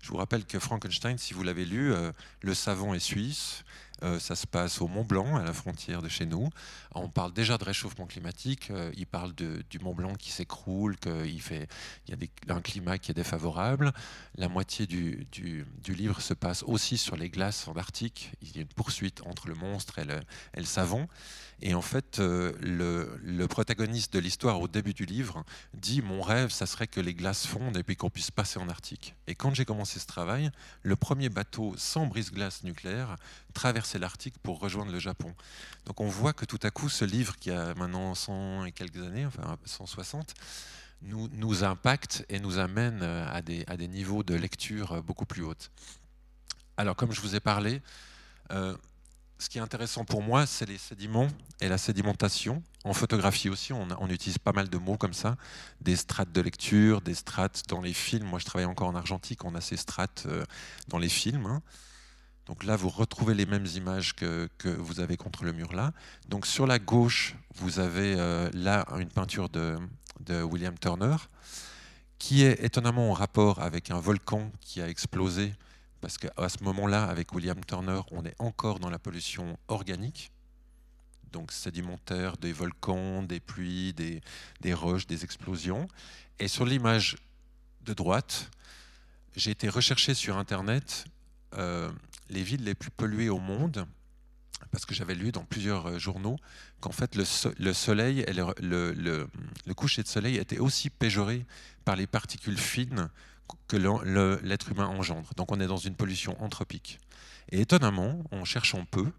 Je 0.00 0.08
vous 0.08 0.16
rappelle 0.16 0.44
que 0.44 0.58
Frankenstein, 0.58 1.16
si 1.16 1.32
vous 1.32 1.44
l'avez 1.44 1.64
lu, 1.64 1.92
euh, 1.92 2.10
le 2.40 2.54
savant 2.54 2.92
est 2.92 2.98
suisse, 2.98 3.64
euh, 4.02 4.18
ça 4.18 4.34
se 4.34 4.46
passe 4.46 4.80
au 4.80 4.88
Mont 4.88 5.04
Blanc, 5.04 5.36
à 5.36 5.44
la 5.44 5.52
frontière 5.52 6.02
de 6.02 6.08
chez 6.08 6.26
nous. 6.26 6.50
On 6.94 7.08
parle 7.08 7.32
déjà 7.32 7.58
de 7.58 7.64
réchauffement 7.64 8.06
climatique. 8.06 8.70
Euh, 8.70 8.90
il 8.96 9.06
parle 9.06 9.32
du 9.34 9.78
Mont 9.80 9.94
Blanc 9.94 10.14
qui 10.14 10.30
s'écroule, 10.30 10.96
qu'il 10.98 11.34
y 11.34 12.12
a 12.12 12.54
un 12.54 12.60
climat 12.60 12.98
qui 12.98 13.10
est 13.10 13.14
défavorable. 13.14 13.92
La 14.36 14.48
moitié 14.48 14.86
du, 14.86 15.26
livre 15.88 16.20
se 16.20 16.34
passe 16.34 16.62
aussi 16.64 16.98
sur 16.98 17.16
les 17.16 17.28
glaces 17.28 17.68
en 17.68 17.74
Arctique. 17.74 18.32
Il 18.42 18.56
y 18.56 18.58
a 18.58 18.62
une 18.62 18.68
poursuite 18.68 19.22
entre 19.26 19.48
le 19.48 19.54
monstre 19.54 19.98
et 19.98 20.04
le, 20.04 20.20
et 20.54 20.60
le 20.60 20.64
savant. 20.64 21.08
Et 21.64 21.74
en 21.74 21.80
fait, 21.80 22.18
euh, 22.18 22.52
le, 22.60 23.46
protagoniste 23.46 24.12
de 24.14 24.18
l'histoire 24.18 24.60
au 24.60 24.66
début 24.66 24.94
du 24.94 25.04
livre 25.04 25.44
dit 25.74 26.02
Mon 26.02 26.20
rêve, 26.20 26.50
ça 26.50 26.66
serait 26.66 26.88
que 26.88 27.00
les 27.00 27.14
glaces 27.14 27.46
fondent 27.46 27.76
et 27.76 27.84
puis 27.84 27.94
qu'on 27.94 28.10
puisse 28.10 28.32
passer 28.32 28.58
en 28.58 28.68
Arctique. 28.68 29.14
Et 29.28 29.36
quand 29.36 29.54
j'ai 29.54 29.64
commencé 29.64 30.00
ce 30.00 30.06
travail, 30.06 30.50
le 30.82 30.96
premier 30.96 31.28
bateau 31.28 31.74
sans 31.76 32.06
brise-glace 32.06 32.64
nucléaire 32.64 33.16
traversait 33.54 33.91
l'Arctique 33.98 34.38
pour 34.42 34.60
rejoindre 34.60 34.92
le 34.92 34.98
Japon. 34.98 35.34
Donc 35.86 36.00
on 36.00 36.08
voit 36.08 36.32
que 36.32 36.44
tout 36.44 36.60
à 36.62 36.70
coup, 36.70 36.88
ce 36.88 37.04
livre 37.04 37.36
qui 37.36 37.50
a 37.50 37.74
maintenant 37.74 38.14
100 38.14 38.66
et 38.66 38.72
quelques 38.72 39.02
années, 39.02 39.26
enfin 39.26 39.56
160, 39.64 40.34
nous, 41.02 41.28
nous 41.32 41.64
impacte 41.64 42.24
et 42.28 42.38
nous 42.38 42.58
amène 42.58 43.02
à 43.02 43.42
des, 43.42 43.64
à 43.66 43.76
des 43.76 43.88
niveaux 43.88 44.22
de 44.22 44.34
lecture 44.34 45.02
beaucoup 45.02 45.26
plus 45.26 45.42
hauts. 45.42 45.54
Alors, 46.76 46.96
comme 46.96 47.12
je 47.12 47.20
vous 47.20 47.34
ai 47.34 47.40
parlé, 47.40 47.82
euh, 48.50 48.76
ce 49.38 49.48
qui 49.48 49.58
est 49.58 49.60
intéressant 49.60 50.04
pour 50.04 50.22
moi, 50.22 50.46
c'est 50.46 50.66
les 50.66 50.78
sédiments 50.78 51.28
et 51.60 51.68
la 51.68 51.78
sédimentation. 51.78 52.62
En 52.84 52.94
photographie 52.94 53.48
aussi, 53.48 53.72
on, 53.72 54.08
utilise 54.08 54.38
pas 54.38 54.52
mal 54.52 54.68
de 54.68 54.78
mots 54.78 54.96
comme 54.96 55.12
ça, 55.12 55.36
des 55.80 55.96
strates 55.96 56.32
de 56.32 56.40
lecture, 56.40 57.00
des 57.00 57.14
strates 57.14 57.64
dans 57.68 57.80
les 57.80 57.92
films. 57.92 58.26
Moi, 58.26 58.38
je 58.38 58.44
travaille 58.44 58.66
encore 58.66 58.88
en 58.88 58.94
argentique, 58.94 59.44
on 59.44 59.54
a 59.54 59.60
ces 59.60 59.76
strates 59.76 60.24
euh, 60.26 60.44
dans 60.88 60.98
les 60.98 61.08
films. 61.08 61.60
Donc 62.46 62.64
là, 62.64 62.76
vous 62.76 62.88
retrouvez 62.88 63.34
les 63.34 63.46
mêmes 63.46 63.66
images 63.66 64.14
que, 64.14 64.48
vous 64.64 65.00
avez 65.00 65.16
contre 65.16 65.44
le 65.44 65.52
mur 65.52 65.72
là. 65.72 65.92
Donc 66.28 66.46
sur 66.46 66.66
la 66.66 66.78
gauche, 66.78 67.36
vous 67.54 67.78
avez 67.78 68.16
euh, 68.18 68.50
là 68.52 68.86
une 68.98 69.08
peinture 69.08 69.48
de, 69.48 69.78
de, 70.20 70.42
William 70.42 70.76
Turner, 70.78 71.16
qui 72.18 72.42
est 72.42 72.62
étonnamment 72.64 73.10
en 73.10 73.14
rapport 73.14 73.60
avec 73.60 73.90
un 73.90 74.00
volcan 74.00 74.50
qui 74.60 74.80
a 74.80 74.88
explosé 74.88 75.52
parce 76.02 76.18
qu'à 76.18 76.48
ce 76.48 76.62
moment-là, 76.64 77.04
avec 77.04 77.32
William 77.32 77.64
Turner, 77.64 78.00
on 78.10 78.24
est 78.24 78.34
encore 78.40 78.80
dans 78.80 78.90
la 78.90 78.98
pollution 78.98 79.56
organique, 79.68 80.32
donc 81.30 81.52
sédimentaire 81.52 82.36
des 82.36 82.52
volcans, 82.52 83.22
des 83.22 83.38
pluies, 83.38 83.94
des, 83.94 84.74
roches, 84.74 85.06
des 85.06 85.22
explosions. 85.22 85.86
Et 86.40 86.48
sur 86.48 86.66
l'image 86.66 87.16
de 87.82 87.94
droite, 87.94 88.50
j'ai 89.36 89.52
été 89.52 89.68
rechercher 89.68 90.12
sur 90.12 90.36
Internet 90.36 91.04
euh, 91.54 91.90
les 92.32 92.42
villes 92.42 92.64
les 92.64 92.74
plus 92.74 92.90
polluées 92.90 93.28
au 93.28 93.38
monde, 93.38 93.86
parce 94.70 94.86
que 94.86 94.94
j'avais 94.94 95.14
lu 95.14 95.32
dans 95.32 95.44
plusieurs 95.44 95.86
euh, 95.86 95.98
journaux 95.98 96.36
qu'en 96.80 96.92
fait 96.92 97.14
le, 97.14 97.24
soleil, 97.74 98.24
le, 98.60 98.92
le, 98.92 99.74
coucher 99.74 100.02
de 100.02 100.08
soleil 100.08 100.36
était 100.36 100.58
aussi 100.58 100.90
péjoré 100.90 101.44
par 101.84 101.96
les 101.96 102.06
particules 102.06 102.58
fines 102.58 103.08
que 103.68 103.76
l'être 103.76 104.70
humain 104.70 104.86
engendre. 104.86 105.30
Donc 105.36 105.52
on 105.52 105.60
est 105.60 105.66
dans 105.66 105.76
une 105.76 105.94
pollution 105.94 106.42
anthropique. 106.42 107.00
Et 107.50 107.60
étonnamment, 107.60 108.24
en 108.30 108.44
cherchant 108.44 108.84
peu, 108.86 109.12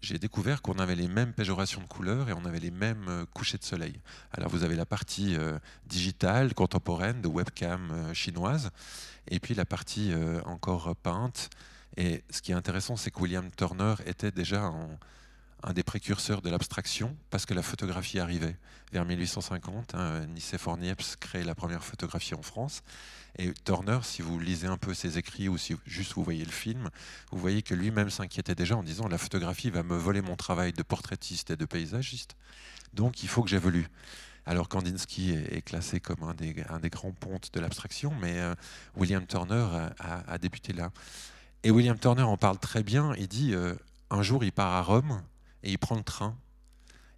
j'ai 0.00 0.18
découvert 0.18 0.62
qu'on 0.62 0.78
avait 0.78 0.94
les 0.94 1.08
mêmes 1.08 1.32
péjorations 1.32 1.80
de 1.80 1.86
couleurs 1.86 2.28
et 2.28 2.32
on 2.32 2.44
avait 2.44 2.60
les 2.60 2.70
mêmes 2.70 3.06
euh, 3.08 3.26
couchers 3.34 3.58
de 3.58 3.64
soleil. 3.64 4.00
Alors 4.32 4.50
vous 4.50 4.62
avez 4.64 4.76
la 4.76 4.86
partie 4.86 5.36
euh, 5.36 5.58
digitale, 5.86 6.54
contemporaine, 6.54 7.20
de 7.20 7.28
webcam 7.28 8.14
chinoise, 8.14 8.70
et 9.28 9.40
puis 9.40 9.54
la 9.54 9.64
partie 9.64 10.12
encore 10.44 10.94
peinte. 10.96 11.50
Et 11.96 12.22
ce 12.30 12.42
qui 12.42 12.52
est 12.52 12.54
intéressant, 12.54 12.96
c'est 12.96 13.10
que 13.10 13.20
William 13.20 13.50
Turner 13.56 13.94
était 14.06 14.30
déjà 14.30 14.72
un 15.62 15.72
des 15.72 15.82
précurseurs 15.82 16.42
de 16.42 16.50
l'abstraction, 16.50 17.16
parce 17.30 17.46
que 17.46 17.54
la 17.54 17.62
photographie 17.62 18.20
arrivait 18.20 18.56
vers 18.92 19.04
1850. 19.04 19.94
Hein, 19.94 20.26
Nicéphore 20.26 20.76
Niepce 20.76 21.16
crée 21.16 21.44
la 21.44 21.54
première 21.54 21.82
photographie 21.82 22.34
en 22.34 22.42
France. 22.42 22.82
Et 23.38 23.52
Turner, 23.64 23.98
si 24.02 24.22
vous 24.22 24.38
lisez 24.38 24.66
un 24.66 24.78
peu 24.78 24.94
ses 24.94 25.18
écrits 25.18 25.48
ou 25.48 25.58
si 25.58 25.74
juste 25.86 26.14
vous 26.14 26.22
voyez 26.22 26.44
le 26.44 26.50
film, 26.50 26.88
vous 27.30 27.38
voyez 27.38 27.62
que 27.62 27.74
lui-même 27.74 28.10
s'inquiétait 28.10 28.54
déjà 28.54 28.76
en 28.76 28.82
disant 28.82 29.08
la 29.08 29.18
photographie 29.18 29.70
va 29.70 29.82
me 29.82 29.96
voler 29.96 30.22
mon 30.22 30.36
travail 30.36 30.72
de 30.72 30.82
portraitiste 30.82 31.50
et 31.50 31.56
de 31.56 31.64
paysagiste. 31.64 32.36
Donc 32.94 33.22
il 33.22 33.28
faut 33.28 33.42
que 33.42 33.50
j'évolue. 33.50 33.88
Alors 34.46 34.68
Kandinsky 34.68 35.32
est, 35.32 35.62
classé 35.62 35.98
comme 35.98 36.22
un 36.22 36.34
des, 36.34 36.54
grands 36.88 37.10
pontes 37.10 37.52
de 37.52 37.58
l'abstraction, 37.58 38.14
mais 38.20 38.38
euh, 38.38 38.54
William 38.94 39.26
Turner 39.26 39.66
a, 39.98 40.38
débuté 40.38 40.72
là. 40.72 40.92
Et 41.66 41.72
William 41.72 41.98
Turner 41.98 42.22
en 42.22 42.36
parle 42.36 42.60
très 42.60 42.84
bien. 42.84 43.12
Il 43.18 43.26
dit 43.26 43.52
euh, 43.52 43.74
un 44.10 44.22
jour 44.22 44.44
il 44.44 44.52
part 44.52 44.72
à 44.74 44.82
Rome 44.82 45.20
et 45.64 45.72
il 45.72 45.78
prend 45.78 45.96
le 45.96 46.04
train. 46.04 46.38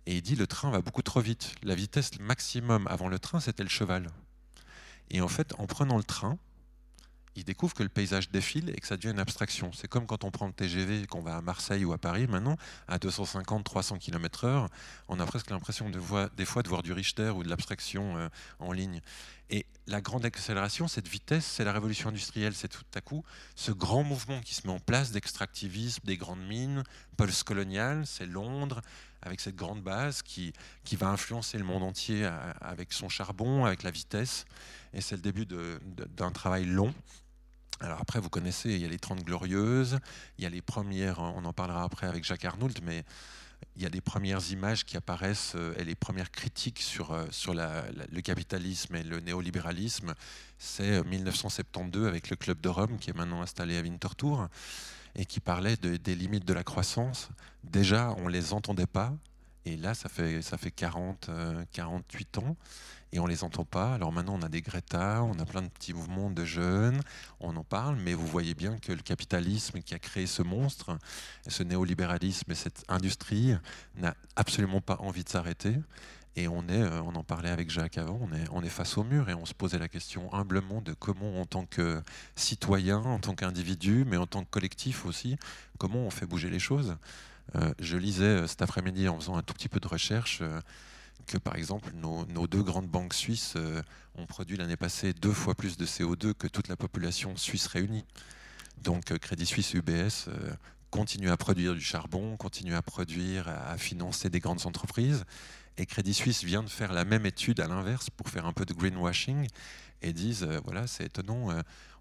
Et 0.07 0.17
il 0.17 0.23
dit 0.23 0.37
le 0.37 0.47
train 0.47 0.71
va 0.71 0.81
beaucoup 0.81 1.03
trop 1.03 1.21
vite. 1.21 1.55
La 1.63 1.75
vitesse 1.75 2.19
maximum 2.19 2.87
avant 2.87 3.09
le 3.09 3.19
train, 3.19 3.41
c'était 3.41 3.63
le 3.63 3.69
cheval. 3.69 4.09
Et 5.11 5.21
en 5.21 5.29
fait, 5.29 5.55
en 5.59 5.67
prenant 5.67 5.99
le 5.99 6.03
train, 6.03 6.39
il 7.39 7.45
découvre 7.45 7.73
que 7.73 7.85
le 7.85 7.89
paysage 7.89 8.31
défile 8.31 8.71
et 8.71 8.81
que 8.81 8.87
ça 8.87 8.97
devient 8.97 9.13
une 9.13 9.21
abstraction. 9.21 9.71
C'est 9.73 9.87
comme 9.87 10.07
quand 10.07 10.25
on 10.25 10.31
prend 10.31 10.49
le 10.49 10.53
TGV, 10.53 11.07
qu'on 11.07 11.23
va 11.23 11.37
à 11.37 11.41
Marseille 11.41 11.85
ou 11.85 11.93
à 11.93 11.99
Paris 11.99 12.27
maintenant, 12.27 12.57
à 12.89 12.99
250-300 12.99 13.99
km/h, 13.99 14.67
on 15.09 15.21
a 15.21 15.27
presque 15.27 15.51
l'impression 15.51 15.89
des 15.89 16.45
fois 16.45 16.63
de 16.63 16.69
voir 16.69 16.83
du 16.83 16.93
Richter 16.93 17.31
ou 17.31 17.45
de 17.45 17.49
l'abstraction 17.49 18.17
euh, 18.17 18.29
en 18.59 18.73
ligne. 18.73 19.01
Et 19.51 19.67
la 19.87 20.01
grande 20.01 20.27
accélération, 20.27 20.89
cette 20.89 21.09
vitesse, 21.09 21.47
c'est 21.47 21.65
la 21.65 21.73
révolution 21.73 22.11
industrielle, 22.11 22.55
c'est 22.55 22.69
tout 22.69 22.83
à 22.95 23.01
coup 23.01 23.25
ce 23.55 23.71
grand 23.71 24.03
mouvement 24.03 24.41
qui 24.41 24.55
se 24.55 24.67
met 24.67 24.73
en 24.73 24.79
place 24.81 25.11
d'extractivisme 25.13 26.03
des 26.05 26.17
grandes 26.17 26.47
mines, 26.47 26.83
post-colonial, 27.17 28.05
c'est 28.07 28.27
Londres, 28.27 28.83
avec 29.23 29.41
cette 29.41 29.57
grande 29.57 29.83
base 29.83 30.23
qui, 30.23 30.53
qui 30.85 30.97
va 30.97 31.09
influencer 31.09 31.57
le 31.57 31.65
monde 31.65 31.83
entier 31.83 32.25
euh, 32.25 32.53
avec 32.61 32.93
son 32.93 33.09
charbon, 33.09 33.65
avec 33.65 33.83
la 33.83 33.91
vitesse. 33.91 34.45
Et 34.93 35.01
c'est 35.01 35.17
le 35.17 35.23
début 35.23 35.47
d'un 35.47 36.31
travail 36.31 36.65
long. 36.65 36.95
Alors 37.81 38.01
après, 38.01 38.21
vous 38.21 38.31
connaissez, 38.31 38.71
il 38.71 38.81
y 38.81 38.85
a 38.85 38.89
les 38.89 38.99
30 38.99 39.25
glorieuses, 39.25 39.99
il 40.39 40.45
y 40.45 40.47
a 40.47 40.51
les 40.51 40.63
premières, 40.63 41.21
on 41.21 41.45
en 41.45 41.53
parlera 41.53 41.85
après 41.85 42.07
avec 42.07 42.25
Jacques 42.25 42.45
Arnoult, 42.45 42.75
mais 42.83 43.05
il 43.77 43.83
y 43.83 43.87
a 43.87 43.91
des 43.91 44.01
premières 44.01 44.51
images 44.51 44.85
qui 44.85 44.97
apparaissent 44.97 45.53
euh, 45.55 45.75
et 45.79 45.85
les 45.85 45.95
premières 45.95 46.31
critiques 46.31 46.81
sur, 46.81 47.13
euh, 47.13 47.27
sur 47.31 47.55
le 47.55 48.21
capitalisme 48.21 48.97
et 48.97 49.03
le 49.03 49.21
néolibéralisme, 49.21 50.15
c'est 50.59 51.05
1972 51.05 52.05
euh, 52.05 52.09
avec 52.09 52.31
le 52.31 52.37
Club 52.37 52.61
de 52.61 52.69
Rome 52.69 52.99
qui 52.99 53.11
est 53.11 53.17
maintenant 53.17 53.43
installé 53.43 53.79
à 53.79 53.83
Winterthur 53.83 54.49
et 55.15 55.25
qui 55.25 55.41
parlait 55.41 55.77
des 55.77 56.15
limites 56.15 56.45
de 56.45 56.53
la 56.53 56.63
croissance. 56.63 57.29
Déjà, 57.65 58.15
on 58.19 58.27
ne 58.27 58.31
les 58.31 58.53
entendait 58.53 58.87
pas 58.87 59.15
et 59.65 59.77
là, 59.77 59.95
ça 59.95 60.09
fait, 60.09 60.43
ça 60.43 60.59
fait 60.59 60.71
40, 60.71 61.31
48 61.73 62.39
ans 62.39 62.57
et 63.13 63.21
on 63.21 63.27
les 63.27 63.45
entend 63.45 63.65
pas. 63.65 63.95
Alors 63.95 64.13
maintenant, 64.13 64.37
on 64.39 64.43
a 64.43 64.49
des 64.49 64.63
Greta, 64.63 65.23
on 65.23 65.39
a 65.39 65.45
plein 65.45 65.63
de 65.63 65.69
petits 65.69 65.95
mouvements 65.95 66.31
de 66.31 66.45
jeunes, 66.45 67.01
on 67.41 67.57
en 67.57 67.65
parle, 67.65 67.97
mais 67.97 68.15
vous 68.15 68.27
voyez 68.27 68.55
bien 68.55 68.79
que 68.79 68.93
le 68.93 69.03
capitalisme 69.03 69.81
qui 69.81 69.95
a 69.95 69.99
créé 69.99 70.27
ce 70.27 70.43
monstre, 70.43 70.99
ce 71.47 71.63
néolibéralisme 71.63 72.51
et 72.51 72.55
cette 72.55 72.85
industrie 72.89 73.55
n'a 73.97 74.15
absolument 74.37 74.81
pas 74.81 74.97
envie 75.01 75.25
de 75.25 75.29
s'arrêter. 75.29 75.77
Et 76.37 76.47
on 76.47 76.69
est, 76.69 76.83
euh, 76.83 77.03
on 77.03 77.17
en 77.17 77.25
parlait 77.25 77.51
avec 77.51 77.69
Jacques 77.69 77.99
avant, 77.99 78.21
on 78.53 78.63
est, 78.63 78.69
face 78.69 78.97
au 78.97 79.03
mur 79.03 79.29
et 79.29 79.35
on 79.35 79.45
se 79.45 79.55
posait 79.55 79.79
la 79.79 79.89
question 79.89 80.33
humblement 80.33 80.81
de 80.81 80.93
comment, 80.93 81.41
en 81.41 81.47
tant 81.47 81.65
que 81.65 82.01
citoyen, 82.37 82.99
en 82.99 83.19
tant 83.19 83.35
qu'individu, 83.35 84.05
mais 84.07 84.17
en 84.17 84.27
tant 84.27 84.45
que 84.45 84.51
collectif 84.51 85.05
aussi, 85.05 85.37
comment 85.79 85.99
on 85.99 86.11
fait 86.11 86.27
bouger 86.27 86.49
les 86.49 86.61
choses. 86.61 86.97
Euh, 87.57 87.73
je 87.81 87.97
lisais 87.97 88.25
euh, 88.25 88.47
cet 88.47 88.63
après-midi 88.63 89.09
en 89.09 89.19
faisant 89.19 89.37
un 89.37 89.43
tout 89.43 89.55
petit 89.55 89.69
peu 89.69 89.81
de 89.81 89.89
recherche 89.89 90.43
que 91.27 91.39
par 91.39 91.57
exemple 91.57 91.91
nos, 91.95 92.25
deux 92.47 92.63
grandes 92.63 92.89
banques 92.89 93.15
suisses 93.15 93.55
euh, 93.57 93.83
ont 94.15 94.27
produit 94.27 94.57
l'année 94.57 94.77
passée 94.77 95.13
deux 95.13 95.33
fois 95.33 95.55
plus 95.55 95.77
de 95.77 95.87
CO2 95.87 96.33
que 96.35 96.47
toute 96.47 96.69
la 96.69 96.77
population 96.77 97.37
suisse 97.37 97.67
réunie. 97.67 98.05
Donc 98.83 99.11
euh, 99.11 99.19
Crédit 99.19 99.47
Suisse 99.47 99.75
UBS 99.75 100.29
euh, 100.29 100.53
continue 100.91 101.31
à 101.31 101.37
produire 101.37 101.75
du 101.75 101.81
charbon, 101.81 102.37
continue 102.37 102.75
à 102.75 102.83
produire, 102.83 103.49
à 103.49 103.77
financer 103.77 104.31
des 104.31 104.41
grandes 104.41 104.67
entreprises. 104.67 105.25
Et 105.77 105.87
Crédit 105.87 106.15
Suisse 106.15 106.43
vient 106.43 106.63
de 106.63 106.69
faire 106.69 106.93
la 106.93 107.05
même 107.05 107.27
étude 107.27 107.61
à 107.61 107.69
l'inverse 107.69 108.11
pour 108.11 108.29
faire 108.29 108.47
un 108.47 108.53
peu 108.53 108.65
de 108.65 108.73
greenwashing 108.73 109.47
et 110.03 110.13
disent, 110.13 110.45
voilà, 110.65 110.87
c'est 110.87 111.05
étonnant, 111.05 111.51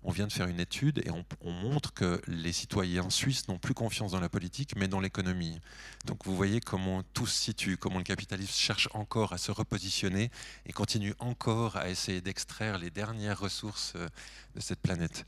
on 0.08 0.12
vient 0.12 0.26
de 0.26 0.32
faire 0.32 0.48
une 0.48 0.62
étude 0.62 1.00
et 1.06 1.12
on, 1.12 1.52
montre 1.52 1.94
que 1.94 2.22
les 2.28 2.54
citoyens 2.54 3.10
suisses 3.10 3.50
n'ont 3.50 3.60
plus 3.60 3.74
confiance 3.74 4.14
dans 4.14 4.22
la 4.22 4.30
politique, 4.30 4.74
mais 4.78 4.88
dans 4.88 5.02
l'économie. 5.02 5.60
Donc 6.06 6.24
vous 6.24 6.34
voyez 6.34 6.62
comment 6.62 7.04
tout 7.14 7.28
se 7.28 7.38
situe, 7.38 7.76
comment 7.76 7.98
le 7.98 8.06
capitalisme 8.06 8.54
cherche 8.54 8.88
encore 8.94 9.34
à 9.34 9.38
se 9.38 9.52
repositionner 9.52 10.32
et 10.66 10.72
continue 10.72 11.14
encore 11.20 11.76
à 11.76 11.90
essayer 11.90 12.22
d'extraire 12.22 12.78
les 12.78 12.90
dernières 12.90 13.38
ressources 13.38 13.94
euh, 13.98 14.08
de 14.56 14.62
cette 14.62 14.80
planète. 14.80 15.26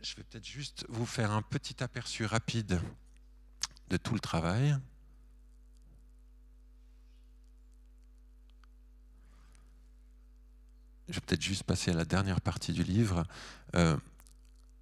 Je 0.00 0.14
vais 0.14 0.22
peut-être 0.22 0.46
juste 0.46 0.86
vous 0.88 1.06
faire 1.06 1.32
un 1.32 1.42
petit 1.42 1.82
aperçu 1.82 2.24
rapide 2.24 2.80
de 3.88 3.96
tout 3.96 4.14
le 4.14 4.20
travail. 4.20 4.76
Je 11.08 11.14
vais 11.14 11.20
peut-être 11.20 11.42
juste 11.42 11.64
passer 11.64 11.90
à 11.90 11.94
la 11.94 12.04
dernière 12.04 12.40
partie 12.40 12.72
du 12.72 12.82
livre. 12.82 13.24
Euh, 13.74 13.96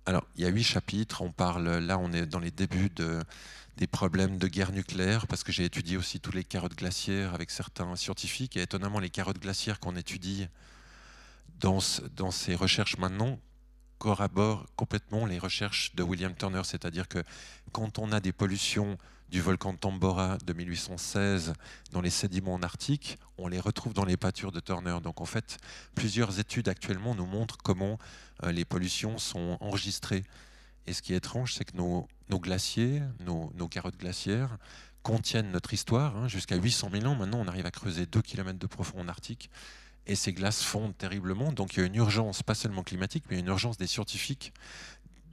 alors, 0.07 0.27
il 0.37 0.43
y 0.43 0.47
a 0.47 0.49
huit 0.49 0.65
chapitres. 0.65 1.23
On 1.23 1.31
parle, 1.31 1.69
là, 1.69 1.99
on 1.99 2.13
est 2.13 2.27
dans 2.27 2.39
les 2.39 2.51
débuts 2.51 2.91
de, 2.91 3.23
des 3.77 3.87
problèmes 3.87 4.39
de 4.39 4.49
guerre 4.49 4.73
nucléaire, 4.73 5.27
parce 5.27 5.45
que 5.45 5.53
j'ai 5.53 5.65
étudié 5.65 5.97
aussi 5.97 6.21
tous 6.21 6.33
les 6.33 6.45
carottes 6.45 6.77
glaciaires 6.77 7.35
avec 7.35 7.51
certains 7.51 7.95
scientifiques. 7.97 8.57
Et 8.57 8.63
étonnamment, 8.63 9.01
les 9.01 9.11
carottes 9.11 9.41
glaciaires 9.41 9.81
qu'on 9.81 9.97
étudie 9.97 10.49
dans, 11.61 11.79
dans 12.17 12.31
ces 12.31 12.55
recherches 12.55 12.99
maintenant 12.99 13.39
corroborent 13.99 14.67
complètement 14.75 15.27
les 15.27 15.39
recherches 15.39 15.95
de 15.95 16.03
William 16.03 16.35
Turner. 16.35 16.63
C'est-à-dire 16.65 17.09
que 17.09 17.23
quand 17.71 17.99
on 17.99 18.11
a 18.11 18.21
des 18.21 18.33
pollutions 18.33 18.99
du 19.33 19.41
volcan 19.41 19.73
de 19.73 19.79
Tambora 19.79 20.37
de 20.45 20.53
1816 20.53 21.55
dans 21.91 22.03
les 22.03 22.11
sédiments 22.11 22.53
en 22.53 22.63
Arctique, 22.63 23.19
on 23.39 23.49
les 23.49 23.61
retrouve 23.61 23.95
dans 23.95 24.05
les 24.05 24.19
pâtures 24.19 24.53
de 24.53 24.61
Turner. 24.61 24.99
Donc 25.03 25.23
en 25.23 25.25
fait, 25.25 25.57
plusieurs 25.95 26.39
études 26.39 26.69
actuellement 26.69 27.15
nous 27.15 27.25
montrent 27.25 27.57
comment 27.57 27.99
euh, 28.45 28.53
les 28.53 28.67
pollutions 28.67 29.17
sont 29.17 29.57
enregistrées. 29.61 30.23
Et 30.87 30.93
ce 30.93 31.01
qui 31.01 31.15
est 31.15 31.17
étrange, 31.17 31.55
c'est 31.55 31.65
que 31.65 31.79
nos, 31.79 32.07
glaciers, 32.31 33.03
nos, 33.21 33.69
carottes 33.69 33.97
glaciaires, 33.97 34.59
contiennent 35.03 35.51
notre 35.51 35.73
histoire. 35.73 36.15
Hein, 36.15 36.29
jusqu'à 36.29 36.57
800 36.57 36.91
000 36.93 37.07
ans, 37.07 37.15
maintenant, 37.15 37.41
on 37.41 37.49
arrive 37.49 37.65
à 37.65 37.71
creuser 37.71 38.05
2 38.05 38.21
km 38.21 38.59
de 38.59 38.67
profond 38.67 39.01
en 39.01 39.09
Arctique. 39.09 39.49
Et 40.07 40.15
ces 40.15 40.35
glaces 40.35 40.63
fondent 40.63 40.97
terriblement. 40.99 41.53
Donc 41.53 41.73
il 41.73 41.81
y 41.81 41.83
a 41.83 41.87
une 41.87 41.95
urgence, 41.95 42.43
pas 42.43 42.55
seulement 42.55 42.83
climatique, 42.83 43.25
mais 43.31 43.39
une 43.39 43.47
urgence 43.47 43.79
des 43.79 43.87
scientifiques 43.87 44.53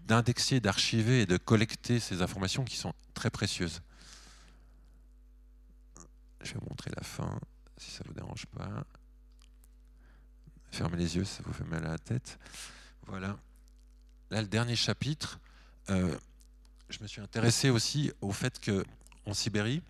d'indexer, 0.08 0.62
d'archiver 0.62 1.24
et 1.24 1.26
de 1.26 1.36
collecter 1.36 2.00
ces 2.00 2.22
informations 2.22 2.64
qui 2.64 2.78
sont 2.78 2.94
très 3.14 3.30
précieuses. 3.30 3.82
Je 6.42 6.54
vais 6.54 6.60
vous 6.60 6.70
montrer 6.70 6.92
la 6.96 7.04
fin, 7.04 7.40
si 7.78 7.92
ça 7.92 8.04
ne 8.04 8.10
vous 8.10 8.14
dérange 8.14 8.46
pas. 8.48 8.86
Fermez 10.72 10.98
les 10.98 11.16
yeux, 11.16 11.26
ça 11.26 11.42
vous 11.46 11.54
fait 11.54 11.66
mal 11.66 11.86
à 11.86 11.92
la 11.92 11.98
tête. 11.98 12.40
Voilà. 13.08 13.38
Là, 14.30 14.42
le 14.42 14.48
dernier 14.48 14.76
chapitre, 14.76 15.40
euh, 15.90 16.16
je 16.90 17.00
me 17.02 17.08
suis 17.08 17.22
intéressé 17.22 17.70
aussi 17.70 18.12
au 18.22 18.32
fait 18.32 18.60
qu'en 18.64 19.34
Sibérie, 19.34 19.82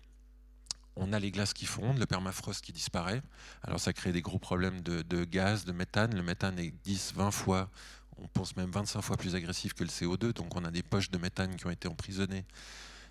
on 0.96 1.12
a 1.12 1.18
les 1.18 1.30
glaces 1.30 1.52
qui 1.52 1.66
fondent, 1.66 1.98
le 1.98 2.06
permafrost 2.06 2.62
qui 2.64 2.72
disparaît. 2.72 3.22
Alors 3.62 3.80
ça 3.80 3.92
crée 3.92 4.12
des 4.12 4.22
gros 4.22 4.38
problèmes 4.38 4.80
de, 4.82 5.24
gaz, 5.24 5.64
de 5.64 5.72
méthane. 5.72 6.14
Le 6.14 6.22
méthane 6.22 6.58
est 6.58 6.72
10, 6.84 7.14
20 7.14 7.30
fois, 7.30 7.70
on 8.18 8.26
pense 8.28 8.56
même 8.56 8.70
25 8.70 9.00
fois 9.00 9.16
plus 9.16 9.34
agressif 9.34 9.72
que 9.74 9.84
le 9.84 9.90
CO2. 9.90 10.32
Donc 10.32 10.56
on 10.56 10.64
a 10.64 10.70
des 10.70 10.82
poches 10.82 11.10
de 11.10 11.18
méthane 11.18 11.56
qui 11.56 11.66
ont 11.66 11.70
été 11.70 11.88
emprisonnées 11.88 12.44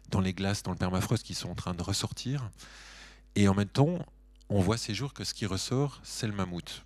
dans 0.10 0.22
les 0.22 0.34
glaces, 0.34 0.63
dans 0.63 0.72
le 0.72 0.77
permafrost, 0.77 1.24
qui 1.24 1.36
sont 1.36 1.50
en 1.50 1.55
train 1.55 1.74
de 1.74 1.81
ressortir. 1.81 2.50
Et 3.36 3.48
en 3.48 3.53
même 3.53 3.69
temps, 3.69 4.00
on 4.50 4.62
voit 4.62 4.77
ces 4.77 4.93
jours 4.93 5.13
que 5.13 5.24
ce 5.24 5.33
qui 5.33 5.45
ressort, 5.45 6.00
c'est 6.03 6.27
le 6.27 6.33
mammouth. 6.33 6.83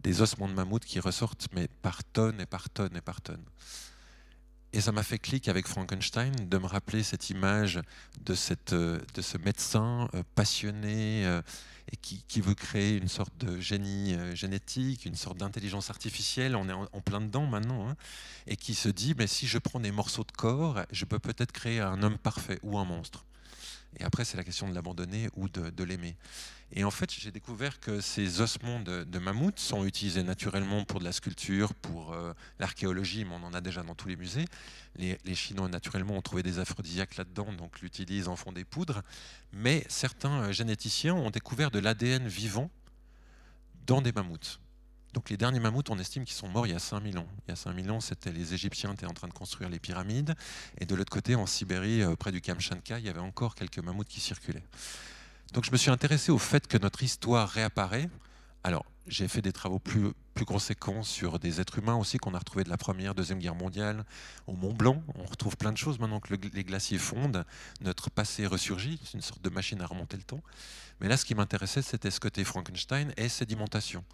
Des 0.00 0.20
ossements 0.20 0.48
de 0.48 0.54
mammouth 0.54 0.84
qui 0.84 1.00
ressortent, 1.00 1.48
mais 1.52 1.68
par 1.82 2.04
tonnes 2.04 2.40
et 2.40 2.46
par 2.46 2.68
tonnes 2.70 2.96
et 2.96 3.00
par 3.00 3.20
tonnes. 3.20 3.44
Et 4.72 4.80
ça 4.82 4.92
m'a 4.92 5.02
fait 5.02 5.18
clic 5.18 5.48
avec 5.48 5.66
Frankenstein 5.66 6.34
de 6.50 6.58
me 6.58 6.66
rappeler 6.66 7.02
cette 7.02 7.30
image 7.30 7.80
de, 8.26 8.34
cette, 8.34 8.74
euh, 8.74 9.00
de 9.14 9.22
ce 9.22 9.38
médecin 9.38 10.06
euh, 10.12 10.22
passionné 10.34 11.24
euh, 11.24 11.40
et 11.90 11.96
qui, 11.96 12.22
qui, 12.28 12.42
veut 12.42 12.54
créer 12.54 12.96
une 12.96 13.08
sorte 13.08 13.32
de 13.38 13.58
génie 13.58 14.16
génétique, 14.34 15.06
une 15.06 15.14
sorte 15.14 15.38
d'intelligence 15.38 15.88
artificielle, 15.88 16.56
on 16.56 16.68
est 16.68 16.72
en, 16.72 17.00
plein 17.00 17.22
dedans 17.22 17.46
maintenant, 17.46 17.88
hein, 17.88 17.96
et 18.48 18.56
qui 18.56 18.74
se 18.74 18.88
dit, 18.88 19.14
mais 19.16 19.28
si 19.28 19.46
je 19.46 19.56
prends 19.56 19.78
des 19.78 19.92
morceaux 19.92 20.24
de 20.24 20.32
corps, 20.32 20.82
je 20.90 21.04
peux 21.04 21.20
peut-être 21.20 21.52
créer 21.52 21.80
un 21.80 22.02
homme 22.02 22.18
parfait 22.18 22.58
ou 22.64 22.76
un 22.76 22.84
monstre. 22.84 23.24
Et 23.98 24.04
après, 24.04 24.24
c'est 24.24 24.36
la 24.36 24.44
question 24.44 24.68
de 24.68 24.74
l'abandonner 24.74 25.28
ou 25.36 25.48
de, 25.48 25.84
l'aimer. 25.84 26.16
Et 26.72 26.84
en 26.84 26.90
fait, 26.90 27.10
j'ai 27.10 27.30
découvert 27.30 27.80
que 27.80 28.00
ces 28.00 28.40
ossements 28.40 28.80
de, 28.80 29.18
mammouth 29.18 29.58
sont 29.58 29.84
utilisés 29.84 30.22
naturellement 30.22 30.84
pour 30.84 31.00
de 31.00 31.04
la 31.04 31.12
sculpture, 31.12 31.72
pour 31.74 32.12
euh, 32.12 32.32
l'archéologie, 32.58 33.24
mais 33.24 33.34
on 33.34 33.44
en 33.44 33.54
a 33.54 33.60
déjà 33.60 33.82
dans 33.82 33.94
tous 33.94 34.08
les 34.08 34.16
musées. 34.16 34.44
Les, 34.96 35.34
Chinois, 35.34 35.68
naturellement, 35.68 36.14
ont 36.14 36.22
trouvé 36.22 36.42
des 36.42 36.58
aphrodisiaques 36.58 37.16
là-dedans, 37.16 37.52
donc 37.52 37.80
l'utilisent, 37.80 38.28
en 38.28 38.36
font 38.36 38.52
des 38.52 38.64
poudres. 38.64 39.02
Mais 39.52 39.84
certains 39.88 40.42
euh, 40.42 40.52
généticiens 40.52 41.14
ont 41.14 41.30
découvert 41.30 41.70
de 41.70 41.78
l'ADN 41.78 42.26
vivant 42.28 42.70
dans 43.86 44.02
des 44.02 44.12
mammouths. 44.12 44.60
Donc 45.16 45.30
les 45.30 45.38
derniers 45.38 45.60
mammouths, 45.60 45.88
on 45.88 45.98
estime 45.98 46.26
qu'ils 46.26 46.36
sont 46.36 46.46
morts 46.46 46.66
il 46.66 46.74
y 46.74 46.76
a 46.76 46.78
5000 46.78 47.16
ans. 47.16 47.26
Il 47.46 47.50
y 47.50 47.52
a 47.52 47.56
5000 47.56 47.90
ans, 47.90 48.00
c'était 48.00 48.32
les 48.32 48.52
Égyptiens 48.52 48.90
qui 48.90 48.96
étaient 48.96 49.06
en 49.06 49.14
train 49.14 49.28
de 49.28 49.32
construire 49.32 49.70
les 49.70 49.78
pyramides. 49.78 50.34
Et 50.76 50.84
de 50.84 50.94
l'autre 50.94 51.10
côté, 51.10 51.34
en 51.34 51.46
Sibérie, 51.46 52.02
euh, 52.02 52.16
près 52.16 52.32
du 52.32 52.42
Kamchatka, 52.42 52.98
il 52.98 53.06
y 53.06 53.08
avait 53.08 53.18
encore 53.18 53.54
quelques 53.54 53.78
mammouths 53.78 54.06
qui 54.06 54.20
circulaient. 54.20 54.62
Donc 55.54 55.64
je 55.64 55.70
me 55.72 55.78
suis 55.78 55.90
intéressé 55.90 56.32
au 56.32 56.36
fait 56.36 56.66
que 56.66 56.76
notre 56.76 57.02
histoire 57.02 57.48
réapparaît. 57.48 58.10
Alors, 58.62 58.84
j'ai 59.06 59.26
fait 59.26 59.40
des 59.40 59.54
travaux 59.54 59.78
plus, 59.78 60.12
plus 60.34 60.44
conséquents 60.44 61.02
sur 61.02 61.38
des 61.38 61.62
êtres 61.62 61.78
humains 61.78 61.96
aussi 61.96 62.18
qu'on 62.18 62.34
a 62.34 62.38
retrouvés 62.38 62.64
de 62.64 62.68
la 62.68 62.76
Première, 62.76 63.14
Deuxième 63.14 63.38
Guerre 63.38 63.54
mondiale 63.54 64.04
au 64.46 64.52
Mont 64.52 64.74
Blanc. 64.74 65.02
On 65.14 65.24
retrouve 65.24 65.56
plein 65.56 65.72
de 65.72 65.78
choses 65.78 65.98
maintenant 65.98 66.20
que 66.20 66.34
les 66.34 66.64
glaciers 66.64 66.98
fondent. 66.98 67.46
Notre 67.80 68.10
passé 68.10 68.46
ressurgit, 68.46 69.00
c'est 69.02 69.14
une 69.14 69.22
sorte 69.22 69.40
de 69.40 69.48
machine 69.48 69.80
à 69.80 69.86
remonter 69.86 70.18
le 70.18 70.24
temps. 70.24 70.42
Mais 71.00 71.08
là, 71.08 71.16
ce 71.16 71.24
qui 71.24 71.34
m'intéressait, 71.34 71.80
c'était 71.80 72.10
ce 72.10 72.20
côté 72.20 72.44
Frankenstein 72.44 73.14
et 73.16 73.30
sédimentation 73.30 74.04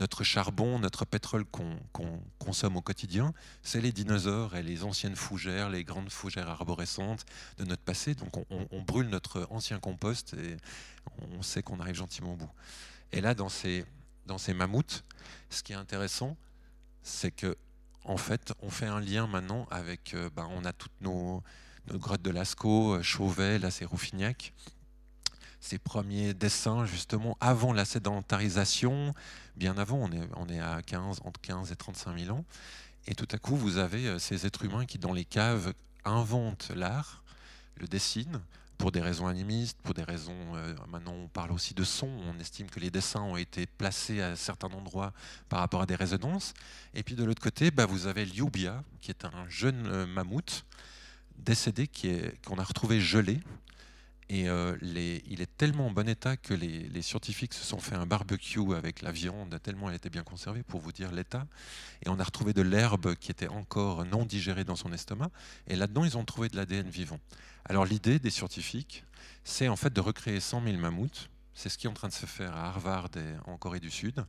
notre 0.00 0.24
charbon, 0.24 0.78
notre 0.78 1.04
pétrole 1.04 1.44
qu'on 1.44 2.20
consomme 2.38 2.76
au 2.76 2.82
quotidien, 2.82 3.32
c'est 3.62 3.80
les 3.80 3.92
dinosaures 3.92 4.56
et 4.56 4.62
les 4.62 4.82
anciennes 4.82 5.14
fougères, 5.14 5.68
les 5.68 5.84
grandes 5.84 6.10
fougères 6.10 6.48
arborescentes 6.48 7.24
de 7.58 7.64
notre 7.64 7.82
passé. 7.82 8.14
Donc 8.14 8.32
on, 8.50 8.82
brûle 8.82 9.08
notre 9.08 9.46
ancien 9.50 9.78
compost 9.78 10.34
et 10.34 10.56
on 11.38 11.42
sait 11.42 11.62
qu'on 11.62 11.80
arrive 11.80 11.96
gentiment 11.96 12.32
au 12.32 12.36
bout. 12.36 12.50
Et 13.12 13.20
là, 13.20 13.34
dans 13.34 13.48
ces, 13.48 13.84
dans 14.26 14.38
ces 14.38 14.54
mammouths, 14.54 15.04
ce 15.50 15.62
qui 15.62 15.72
est 15.72 15.76
intéressant, 15.76 16.36
c'est 17.02 17.30
que 17.30 17.56
en 18.04 18.16
fait, 18.16 18.54
on 18.62 18.70
fait 18.70 18.86
un 18.86 18.98
lien 18.98 19.26
maintenant 19.26 19.68
avec, 19.70 20.16
ben, 20.34 20.48
on 20.50 20.64
a 20.64 20.72
toutes 20.72 20.98
nos, 21.02 21.42
nos 21.88 21.98
grottes 21.98 22.22
de 22.22 22.30
Lascaux, 22.30 22.94
euh, 22.94 23.02
Chauvet, 23.02 23.58
là 23.58 23.70
c'est 23.70 23.84
Rouffignac, 23.84 24.52
ces 25.60 25.78
premiers 25.78 26.34
dessins 26.34 26.86
justement 26.86 27.36
avant 27.40 27.72
la 27.72 27.84
sédentarisation, 27.84 29.14
bien 29.56 29.76
avant, 29.78 29.98
on 29.98 30.10
est, 30.10 30.28
on 30.36 30.48
est 30.48 30.60
à 30.60 30.82
15, 30.82 31.20
entre 31.24 31.40
15 31.40 31.70
et 31.72 31.76
35 31.76 32.18
000 32.18 32.36
ans, 32.36 32.44
et 33.06 33.14
tout 33.14 33.28
à 33.30 33.38
coup 33.38 33.56
vous 33.56 33.78
avez 33.78 34.06
euh, 34.06 34.18
ces 34.18 34.46
êtres 34.46 34.64
humains 34.64 34.86
qui 34.86 34.98
dans 34.98 35.12
les 35.12 35.24
caves 35.24 35.72
inventent 36.04 36.72
l'art, 36.74 37.22
le 37.76 37.86
dessinent, 37.86 38.40
pour 38.80 38.92
des 38.92 39.02
raisons 39.02 39.26
animistes, 39.26 39.76
pour 39.82 39.92
des 39.92 40.02
raisons, 40.02 40.54
euh, 40.54 40.74
maintenant 40.88 41.12
on 41.12 41.28
parle 41.28 41.52
aussi 41.52 41.74
de 41.74 41.84
son, 41.84 42.08
on 42.08 42.40
estime 42.40 42.70
que 42.70 42.80
les 42.80 42.90
dessins 42.90 43.20
ont 43.20 43.36
été 43.36 43.66
placés 43.66 44.22
à 44.22 44.36
certains 44.36 44.68
endroits 44.68 45.12
par 45.50 45.60
rapport 45.60 45.82
à 45.82 45.86
des 45.86 45.94
résonances. 45.94 46.54
Et 46.94 47.02
puis 47.02 47.14
de 47.14 47.22
l'autre 47.22 47.42
côté, 47.42 47.70
bah, 47.70 47.84
vous 47.84 48.06
avez 48.06 48.24
Liubia, 48.24 48.82
qui 49.02 49.10
est 49.10 49.26
un 49.26 49.48
jeune 49.48 49.86
euh, 49.86 50.06
mammouth 50.06 50.64
décédé 51.36 51.90
qu'on 52.46 52.58
a 52.58 52.64
retrouvé 52.64 53.00
gelé 53.00 53.40
et 54.32 54.48
euh, 54.48 54.76
il 54.80 55.40
est 55.40 55.56
tellement 55.56 55.88
en 55.88 55.90
bon 55.90 56.08
état 56.08 56.36
que 56.36 56.54
les, 56.54 57.02
scientifiques 57.02 57.52
se 57.52 57.64
sont 57.64 57.80
fait 57.80 57.96
un 57.96 58.06
barbecue 58.06 58.74
avec 58.76 59.02
la 59.02 59.10
viande, 59.10 59.58
tellement 59.60 59.88
elle 59.88 59.96
était 59.96 60.08
bien 60.08 60.22
conservée, 60.22 60.62
pour 60.62 60.80
vous 60.80 60.92
dire 60.92 61.10
l'état. 61.10 61.48
Et 62.06 62.08
on 62.08 62.20
a 62.20 62.22
retrouvé 62.22 62.52
de 62.52 62.62
l'herbe 62.62 63.16
qui 63.16 63.32
était 63.32 63.48
encore 63.48 64.04
non 64.04 64.24
digérée 64.24 64.62
dans 64.62 64.76
son 64.76 64.92
estomac. 64.92 65.30
Et 65.66 65.74
là-dedans, 65.74 66.04
ils 66.04 66.16
ont 66.16 66.24
trouvé 66.24 66.48
de 66.48 66.56
l'ADN 66.56 66.88
vivant. 66.88 67.18
Alors 67.64 67.84
l'idée 67.84 68.20
des 68.20 68.30
scientifiques, 68.30 69.02
c'est 69.42 69.66
en 69.66 69.74
fait 69.74 69.92
de 69.92 70.00
recréer 70.00 70.38
100 70.38 70.62
000 70.62 70.76
mammouths. 70.76 71.28
C'est 71.52 71.68
ce 71.68 71.76
qui 71.76 71.88
est 71.88 71.90
en 71.90 71.94
train 71.94 72.08
de 72.08 72.12
se 72.12 72.26
faire 72.26 72.56
à 72.56 72.68
Harvard 72.68 73.10
et 73.16 73.50
en 73.50 73.56
Corée 73.56 73.80
du 73.80 73.90
Sud. 73.90 74.24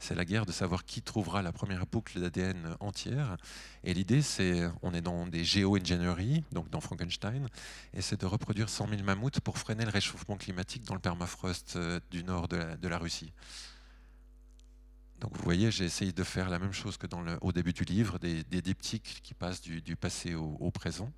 C'est 0.00 0.14
la 0.14 0.24
guerre 0.24 0.46
de 0.46 0.52
savoir 0.52 0.86
qui 0.86 1.02
trouvera 1.02 1.42
la 1.42 1.52
première 1.52 1.86
boucle 1.86 2.18
d'ADN 2.20 2.74
entière. 2.80 3.36
Et 3.84 3.92
l'idée, 3.92 4.22
c'est, 4.22 4.66
on 4.80 4.94
est 4.94 5.02
dans 5.02 5.26
des 5.26 5.44
géo-ingénieries, 5.44 6.42
donc 6.52 6.70
dans 6.70 6.80
Frankenstein, 6.80 7.46
et 7.92 8.00
c'est 8.00 8.18
de 8.18 8.24
reproduire 8.24 8.70
100 8.70 8.88
000 8.88 9.02
mammouths 9.02 9.40
pour 9.40 9.58
freiner 9.58 9.84
le 9.84 9.90
réchauffement 9.90 10.38
climatique 10.38 10.84
dans 10.84 10.94
le 10.94 11.00
permafrost 11.00 11.76
euh, 11.76 12.00
du 12.10 12.24
nord 12.24 12.48
de 12.48 12.88
la, 12.88 12.98
Russie. 12.98 13.32
Donc 15.20 15.36
vous 15.36 15.44
voyez, 15.44 15.70
j'ai 15.70 15.84
essayé 15.84 16.12
de 16.12 16.24
faire 16.24 16.48
la 16.48 16.58
même 16.58 16.72
chose 16.72 16.96
que 16.96 17.06
dans 17.06 17.20
le, 17.20 17.36
au 17.42 17.52
début 17.52 17.74
du 17.74 17.84
livre, 17.84 18.18
des, 18.18 18.42
diptyques 18.42 19.20
qui 19.22 19.34
passent 19.34 19.60
du, 19.60 19.96
passé 19.96 20.34
au 20.34 20.70
présent. 20.70 21.12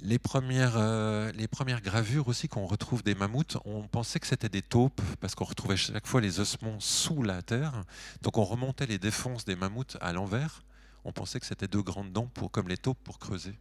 Les 0.00 0.18
premières, 0.18 0.76
euh, 0.76 1.32
les 1.32 1.48
premières 1.48 1.80
gravures 1.80 2.28
aussi 2.28 2.48
qu'on 2.48 2.66
retrouve 2.66 3.02
des 3.02 3.14
mammouths, 3.14 3.56
on 3.64 3.86
pensait 3.86 4.20
que 4.20 4.26
c'était 4.26 4.48
des 4.48 4.62
taupes 4.62 5.00
parce 5.20 5.34
qu'on 5.34 5.44
retrouvait 5.44 5.76
chaque 5.76 6.06
fois 6.06 6.20
les 6.20 6.40
ossements 6.40 6.80
sous 6.80 7.22
la 7.22 7.42
terre. 7.42 7.84
Donc 8.22 8.36
on 8.36 8.44
remontait 8.44 8.86
les 8.86 8.98
défenses 8.98 9.44
des 9.44 9.56
mammouths 9.56 9.96
à 10.00 10.12
l'envers. 10.12 10.62
On 11.04 11.12
pensait 11.12 11.38
que 11.38 11.46
c'était 11.46 11.68
deux 11.68 11.82
grandes 11.82 12.12
dents 12.12 12.26
pour, 12.26 12.50
comme 12.50 12.68
les 12.68 12.76
taupes 12.76 12.98
pour 13.04 13.18
creuser. 13.18 13.54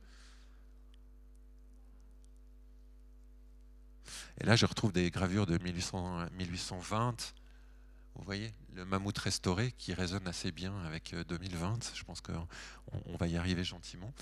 Et 4.41 4.46
là, 4.46 4.56
je 4.56 4.65
retrouve 4.65 4.91
des 4.91 5.12
gravures 5.12 5.46
de 5.46 5.58
1820. 5.60 7.34
Vous 8.15 8.24
voyez, 8.24 8.54
le 8.76 8.86
mammouth 8.86 9.17
restauré 9.17 9.74
qui 9.78 9.93
résonne 9.93 10.28
assez 10.28 10.52
bien 10.52 10.74
avec 10.86 11.15
2020. 11.28 11.74
Euh, 11.74 11.96
je 11.96 12.04
pense 12.04 12.22
qu'on 12.22 12.48
on 13.06 13.17
va 13.17 13.28
y 13.28 13.38
arriver 13.38 13.63
gentiment. 13.63 14.13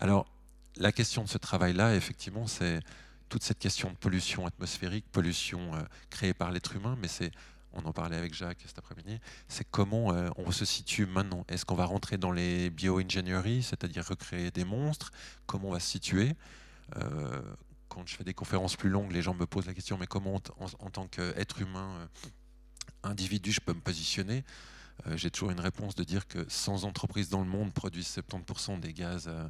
Alors, 0.00 0.26
la 0.76 0.92
question 0.92 1.24
de 1.24 1.28
ce 1.28 1.38
travail-là, 1.38 1.94
effectivement, 1.94 2.46
c'est 2.46 2.80
toute 3.28 3.42
cette 3.42 3.58
question 3.58 3.90
de 3.90 3.96
pollution 3.96 4.46
atmosphérique, 4.46 5.04
pollution 5.12 5.74
euh, 5.74 5.82
créée 6.10 6.34
par 6.34 6.50
l'être 6.50 6.74
humain, 6.76 6.96
mais 7.00 7.08
c'est, 7.08 7.30
on 7.72 7.80
en 7.84 7.92
parlait 7.92 8.16
avec 8.16 8.34
Jacques 8.34 8.62
cet 8.64 8.78
après-midi, 8.78 9.20
c'est 9.48 9.66
comment 9.70 10.12
euh, 10.12 10.30
on 10.36 10.50
se 10.50 10.64
situe 10.64 11.06
maintenant. 11.06 11.44
Est-ce 11.48 11.64
qu'on 11.64 11.74
va 11.74 11.84
rentrer 11.84 12.16
dans 12.16 12.32
les 12.32 12.70
bio-ingénieries, 12.70 13.62
c'est-à-dire 13.62 14.06
recréer 14.06 14.50
des 14.50 14.64
monstres? 14.64 15.10
Comment 15.46 15.68
on 15.68 15.72
va 15.72 15.80
se 15.80 15.90
situer? 15.90 16.34
Euh, 16.96 17.42
Quand 17.88 18.06
je 18.06 18.16
fais 18.16 18.24
des 18.24 18.34
conférences 18.34 18.76
plus 18.76 18.90
longues, 18.90 19.12
les 19.12 19.22
gens 19.22 19.34
me 19.34 19.46
posent 19.46 19.66
la 19.66 19.74
question, 19.74 19.98
mais 19.98 20.06
comment 20.06 20.40
en 20.58 20.90
tant 20.90 21.06
qu'être 21.08 21.60
humain, 21.60 22.08
individu, 23.02 23.52
je 23.52 23.60
peux 23.60 23.74
me 23.74 23.80
positionner? 23.80 24.44
J'ai 25.14 25.30
toujours 25.30 25.50
une 25.50 25.60
réponse 25.60 25.94
de 25.94 26.04
dire 26.04 26.26
que 26.26 26.44
100 26.48 26.84
entreprises 26.84 27.28
dans 27.28 27.40
le 27.40 27.48
monde 27.48 27.72
produisent 27.72 28.18
70% 28.18 28.80
des 28.80 28.92
gaz, 28.92 29.26
euh, 29.28 29.48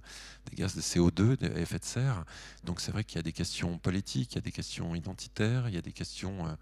des 0.51 0.57
gaz 0.57 0.75
de 0.77 0.81
CO2, 0.81 1.37
des 1.37 1.61
effets 1.61 1.79
de 1.79 1.85
serre. 1.85 2.25
Donc 2.65 2.81
c'est 2.81 2.93
vrai 2.93 3.05
qu'il 3.05 3.17
y 3.17 3.19
a 3.21 3.23
des 3.23 3.33
questions 3.33 3.79
politiques, 3.79 4.33
il 4.33 4.35
y 4.37 4.39
a 4.39 4.43
des 4.43 4.53
questions 4.53 4.95
identitaires, 4.95 5.69
il 5.69 5.75
y 5.75 5.79
a 5.79 5.83
des 5.83 5.93
questions 5.93 6.47
euh, 6.47 6.55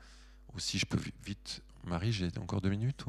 aussi, 0.54 0.78
je 0.78 0.86
peux 0.86 0.98
vite... 1.24 1.62
Marie, 1.84 2.12
j'ai 2.12 2.30
encore 2.38 2.60
deux 2.60 2.70
minutes 2.70 3.04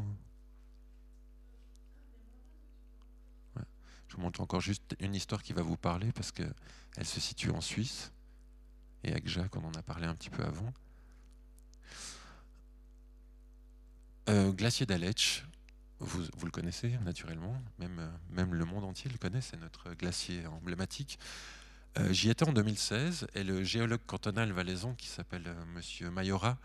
Je 4.07 4.15
vous 4.15 4.21
montre 4.21 4.39
encore 4.39 4.61
juste 4.61 4.95
une 4.99 5.15
histoire 5.15 5.41
qui 5.41 5.51
va 5.51 5.63
vous 5.63 5.77
parler 5.77 6.11
parce 6.11 6.31
qu'elle 6.31 6.53
se 7.03 7.19
situe 7.19 7.49
en 7.49 7.59
Suisse. 7.59 8.11
Et 9.03 9.11
avec 9.11 9.27
Jacques, 9.27 9.55
on 9.55 9.65
en 9.65 9.71
a 9.71 9.81
parlé 9.81 10.05
un 10.05 10.15
petit 10.15 10.29
peu 10.29 10.43
avant. 10.43 10.71
glacier 14.53 14.85
d'Aletsch, 14.85 15.43
vous, 15.99 16.45
le 16.45 16.51
connaissez 16.51 16.89
naturellement, 17.03 17.59
même, 17.79 18.11
même 18.29 18.53
le 18.53 18.65
monde 18.65 18.83
entier 18.83 19.09
le 19.09 19.17
connaît, 19.17 19.41
c'est 19.41 19.59
notre 19.59 19.93
glacier 19.93 20.45
emblématique. 20.47 21.17
Euh, 21.97 22.13
J'y 22.13 22.29
étais 22.29 22.47
en 22.47 22.53
2016 22.53 23.27
et 23.33 23.43
le 23.43 23.63
géologue 23.63 24.05
cantonal 24.05 24.51
valaisan 24.51 24.93
qui 24.93 25.07
s'appelle 25.07 25.47
euh, 25.47 25.65
Monsieur 25.73 26.11
Mayora 26.11 26.57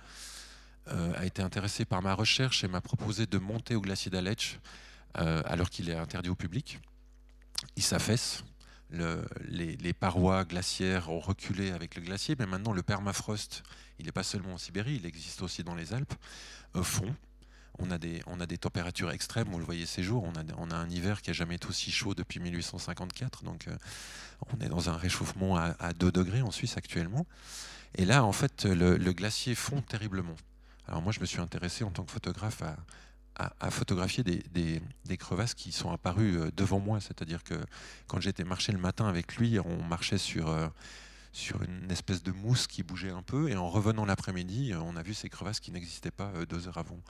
euh, 0.88 1.12
a 1.16 1.24
été 1.24 1.42
intéressé 1.42 1.84
par 1.84 2.02
ma 2.02 2.12
recherche 2.12 2.64
et 2.64 2.68
m'a 2.68 2.80
proposé 2.80 3.26
de 3.26 3.38
monter 3.38 3.76
au 3.76 3.80
glacier 3.80 4.10
d'Aletsch 4.10 4.58
euh, 5.16 5.40
alors 5.46 5.70
qu'il 5.70 5.88
est 5.88 5.94
interdit 5.94 6.28
au 6.28 6.34
public. 6.34 6.80
Il 7.76 7.84
s'affaisse, 7.84 8.42
le, 8.90 9.24
les, 9.44 9.92
parois 9.92 10.44
glaciaires 10.44 11.08
ont 11.10 11.20
reculé 11.20 11.70
avec 11.70 11.94
le 11.94 12.02
glacier, 12.02 12.34
mais 12.36 12.46
maintenant 12.46 12.72
le 12.72 12.82
permafrost, 12.82 13.62
il 14.00 14.06
n'est 14.06 14.12
pas 14.12 14.24
seulement 14.24 14.54
en 14.54 14.58
Sibérie, 14.58 14.96
il 14.96 15.06
existe 15.06 15.42
aussi 15.42 15.62
dans 15.62 15.76
les 15.76 15.92
Alpes, 15.92 16.14
euh, 16.74 16.82
fond. 16.82 17.14
On 17.78 17.90
a, 17.90 17.98
des, 17.98 18.58
températures 18.58 19.10
extrêmes, 19.10 19.48
vous 19.48 19.58
le 19.58 19.64
voyez 19.64 19.86
ces 19.86 20.02
jours, 20.02 20.24
on 20.24 20.38
a, 20.38 20.44
on 20.58 20.70
a 20.70 20.76
un 20.76 20.90
hiver 20.90 21.22
qui 21.22 21.30
n'a 21.30 21.34
jamais 21.34 21.56
été 21.56 21.66
aussi 21.66 21.90
chaud 21.90 22.14
depuis 22.14 22.38
1854, 22.38 23.44
donc 23.44 23.66
euh, 23.66 23.76
on 24.52 24.60
est 24.64 24.68
dans 24.68 24.90
un 24.90 24.96
réchauffement 24.96 25.56
à, 25.56 25.74
à, 25.78 25.92
2 25.92 26.12
degrés 26.12 26.42
en 26.42 26.50
Suisse 26.50 26.76
actuellement. 26.76 27.26
Et 27.96 28.04
là, 28.04 28.24
en 28.24 28.32
fait, 28.32 28.64
le, 28.64 28.96
glacier 29.12 29.54
fond 29.54 29.82
terriblement. 29.82 30.36
Alors 30.88 31.02
moi, 31.02 31.12
je 31.12 31.20
me 31.20 31.26
suis 31.26 31.40
intéressé 31.40 31.84
en 31.84 31.90
tant 31.90 32.04
que 32.04 32.12
photographe 32.12 32.62
à, 32.62 33.70
photographier 33.70 34.22
des, 34.24 35.16
crevasses 35.16 35.54
qui 35.54 35.72
sont 35.72 35.90
apparues 35.90 36.38
euh, 36.38 36.50
devant 36.56 36.80
moi. 36.80 37.00
C'est-à-dire 37.00 37.42
que 37.44 37.54
quand 38.06 38.20
j'étais 38.20 38.44
marché 38.44 38.72
le 38.72 38.78
matin 38.78 39.06
avec 39.08 39.36
lui, 39.36 39.58
on 39.58 39.82
marchait 39.82 40.18
sur, 40.18 40.48
euh, 40.48 40.68
sur 41.32 41.62
une 41.62 41.90
espèce 41.90 42.22
de 42.22 42.32
mousse 42.32 42.66
qui 42.66 42.82
bougeait 42.82 43.10
un 43.10 43.22
peu, 43.22 43.48
et 43.50 43.56
en 43.56 43.68
revenant 43.68 44.04
l'après-midi, 44.04 44.72
on 44.74 44.96
a 44.96 45.02
vu 45.02 45.14
ces 45.14 45.28
crevasses 45.28 45.60
qui 45.60 45.70
n'existaient 45.70 46.10
pas 46.10 46.30
deux 46.48 46.68
heures 46.68 46.78
avant. 46.78 47.00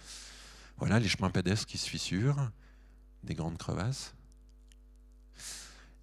Voilà 0.79 0.99
les 0.99 1.09
chemins 1.09 1.31
pédestres 1.31 1.67
qui 1.67 1.79
se 1.79 1.89
fissurent, 1.89 2.51
des 3.23 3.35
grandes 3.35 3.59
crevasses. 3.59 4.15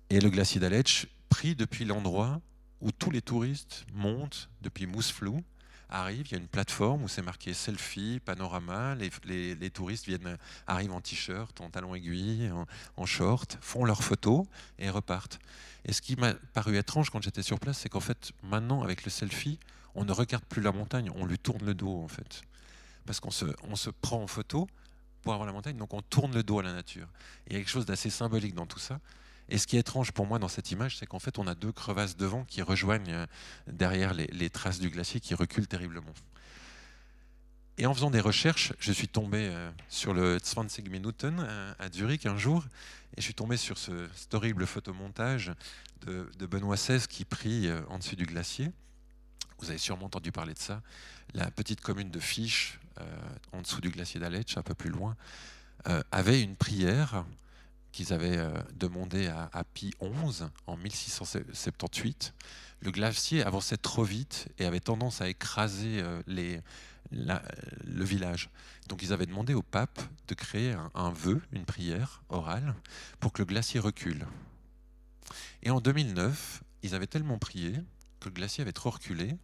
Et 0.09 0.19
le 0.19 0.29
glacier 0.29 0.59
d'Aletsch, 0.59 1.07
pris 1.29 1.55
depuis 1.55 1.85
l'endroit 1.85 2.41
où 2.81 2.91
tous 2.91 3.11
les 3.11 3.21
touristes 3.21 3.85
montent 3.93 4.49
depuis 4.61 4.87
Mousflou, 4.87 5.43
arrivent, 5.89 6.27
il 6.27 6.31
y 6.31 6.35
a 6.35 6.39
une 6.39 6.47
plateforme 6.47 7.03
où 7.03 7.07
c'est 7.07 7.21
marqué 7.21 7.53
selfie, 7.53 8.19
panorama, 8.23 8.95
les, 8.95 9.09
les, 9.25 9.55
les, 9.55 9.69
touristes 9.69 10.05
viennent, 10.05 10.37
arrivent 10.67 10.93
en 10.93 11.01
t-shirt, 11.01 11.59
en 11.61 11.69
talons 11.69 11.95
aiguilles, 11.95 12.51
en, 12.51 12.65
en, 12.95 13.05
short, 13.05 13.57
font 13.61 13.85
leurs 13.85 14.03
photos 14.03 14.45
et 14.77 14.89
repartent. 14.89 15.39
Et 15.85 15.93
ce 15.93 16.01
qui 16.01 16.15
m'a 16.15 16.33
paru 16.53 16.77
étrange 16.77 17.09
quand 17.09 17.21
j'étais 17.21 17.41
sur 17.41 17.59
place, 17.59 17.79
c'est 17.79 17.89
qu'en 17.89 17.99
fait, 17.99 18.31
maintenant, 18.43 18.83
avec 18.83 19.03
le 19.03 19.09
selfie, 19.09 19.59
on 19.95 20.05
ne 20.05 20.11
regarde 20.11 20.45
plus 20.45 20.61
la 20.61 20.71
montagne, 20.71 21.11
on 21.15 21.25
lui 21.25 21.39
tourne 21.39 21.65
le 21.65 21.73
dos, 21.73 22.03
en 22.03 22.07
fait 22.07 22.43
parce 23.09 23.19
qu'on 23.19 23.31
se, 23.31 23.45
on 23.63 23.75
se 23.75 23.89
prend 23.89 24.21
en 24.21 24.27
photo 24.27 24.67
pour 25.23 25.33
avoir 25.33 25.47
la 25.47 25.51
montagne, 25.51 25.75
donc 25.75 25.95
on 25.95 26.01
tourne 26.03 26.31
le 26.31 26.43
dos 26.43 26.59
à 26.59 26.61
la 26.61 26.73
nature. 26.73 27.07
Il 27.47 27.53
y 27.53 27.55
a 27.55 27.59
quelque 27.59 27.71
chose 27.71 27.87
d'assez 27.87 28.11
symbolique 28.11 28.53
dans 28.53 28.67
tout 28.67 28.77
ça. 28.77 28.99
Et 29.49 29.57
ce 29.57 29.65
qui 29.65 29.77
est 29.77 29.79
étrange 29.79 30.11
pour 30.11 30.27
moi 30.27 30.37
dans 30.37 30.47
cette 30.47 30.69
image, 30.69 30.99
c'est 30.99 31.07
qu'en 31.07 31.17
fait, 31.17 31.39
on 31.39 31.47
a 31.47 31.55
deux 31.55 31.71
crevasses 31.71 32.17
devant 32.17 32.43
qui 32.43 32.61
rejoignent 32.61 33.25
derrière 33.65 34.13
les, 34.13 34.49
traces 34.51 34.79
du 34.79 34.91
glacier 34.91 35.19
qui 35.19 35.33
reculent 35.33 35.65
terriblement. 35.65 36.13
Et 37.79 37.87
en 37.87 37.95
faisant 37.95 38.11
des 38.11 38.19
recherches, 38.19 38.73
je 38.77 38.91
suis 38.91 39.07
tombé 39.07 39.51
sur 39.87 40.13
le 40.13 40.37
20 40.55 40.87
Minuten 40.87 41.47
à 41.79 41.91
Zurich 41.91 42.27
un 42.27 42.37
jour, 42.37 42.63
et 43.17 43.21
je 43.21 43.23
suis 43.23 43.33
tombé 43.33 43.57
sur 43.57 43.79
ce, 43.79 44.07
cet 44.13 44.35
horrible 44.35 44.67
photomontage 44.67 45.51
de, 46.05 46.29
de 46.37 46.45
Benoît 46.45 46.75
XVI 46.75 47.07
qui 47.07 47.25
prie 47.25 47.71
en 47.87 47.97
dessus 47.97 48.15
du 48.15 48.27
glacier. 48.27 48.69
Vous 49.59 49.69
avez 49.69 49.77
sûrement 49.77 50.05
entendu 50.05 50.31
parler 50.31 50.53
de 50.53 50.59
ça. 50.59 50.81
La 51.33 51.51
petite 51.51 51.81
commune 51.81 52.09
de 52.09 52.19
Fiche, 52.19 52.79
euh, 53.01 53.03
en 53.51 53.61
dessous 53.61 53.81
du 53.81 53.89
glacier 53.89 54.19
d'Aletsch, 54.19 54.57
un 54.57 54.63
peu 54.63 54.73
plus 54.73 54.89
loin, 54.89 55.17
euh, 55.87 56.01
avait 56.11 56.41
une 56.41 56.55
prière 56.55 57.25
qu'ils 57.91 58.13
avaient 58.13 58.37
euh, 58.37 58.51
demandée 58.75 59.27
à, 59.27 59.49
à, 59.51 59.63
Pie 59.65 59.93
XI 60.01 60.43
en 60.65 60.77
1678. 60.77 62.33
Le 62.81 62.91
glacier 62.91 63.43
avançait 63.43 63.77
trop 63.77 64.03
vite 64.03 64.47
et 64.59 64.65
avait 64.65 64.79
tendance 64.79 65.19
à 65.19 65.27
écraser 65.27 66.01
le 67.11 68.03
village. 68.05 68.49
Donc 68.87 69.03
ils 69.03 69.11
avaient 69.11 69.25
demandé 69.25 69.53
au 69.53 69.61
pape 69.61 70.01
de 70.29 70.33
créer 70.35 70.77
un 70.95 71.09
vœu, 71.09 71.41
une 71.51 71.65
prière 71.65 72.23
orale, 72.29 72.73
pour 73.19 73.33
que 73.33 73.41
le 73.41 73.45
glacier 73.45 73.81
recule. 73.81 74.25
Et 75.61 75.71
en 75.71 75.81
2009, 75.81 76.63
ils 76.83 76.95
avaient 76.95 77.07
tellement 77.07 77.37
prié 77.37 77.73
le 78.25 78.31
glacier 78.31 78.61
avait 78.61 78.71
trop 78.71 78.89
reculé. 78.89 79.35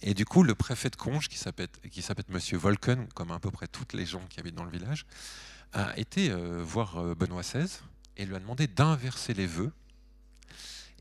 Et 0.00 0.14
du 0.14 0.24
coup, 0.24 0.42
le 0.42 0.54
préfet 0.54 0.90
de 0.90 0.96
Conches, 0.96 1.28
qui 1.28 1.38
s'appelle 1.38 1.68
Monsieur 2.28 2.56
Volken, 2.56 3.08
comme 3.14 3.30
à 3.32 3.38
peu 3.38 3.50
près 3.50 3.66
toutes 3.66 3.92
les 3.92 4.06
gens 4.06 4.24
qui 4.28 4.38
habitent 4.40 4.54
dans 4.54 4.64
le 4.64 4.70
village, 4.70 5.06
a 5.72 5.98
été 5.98 6.30
euh, 6.30 6.62
voir 6.62 6.98
euh, 6.98 7.14
Benoît 7.14 7.42
XVI 7.42 7.80
et 8.16 8.24
lui 8.24 8.34
a 8.34 8.38
demandé 8.38 8.66
d'inverser 8.66 9.34
les 9.34 9.46
vœux. 9.46 9.72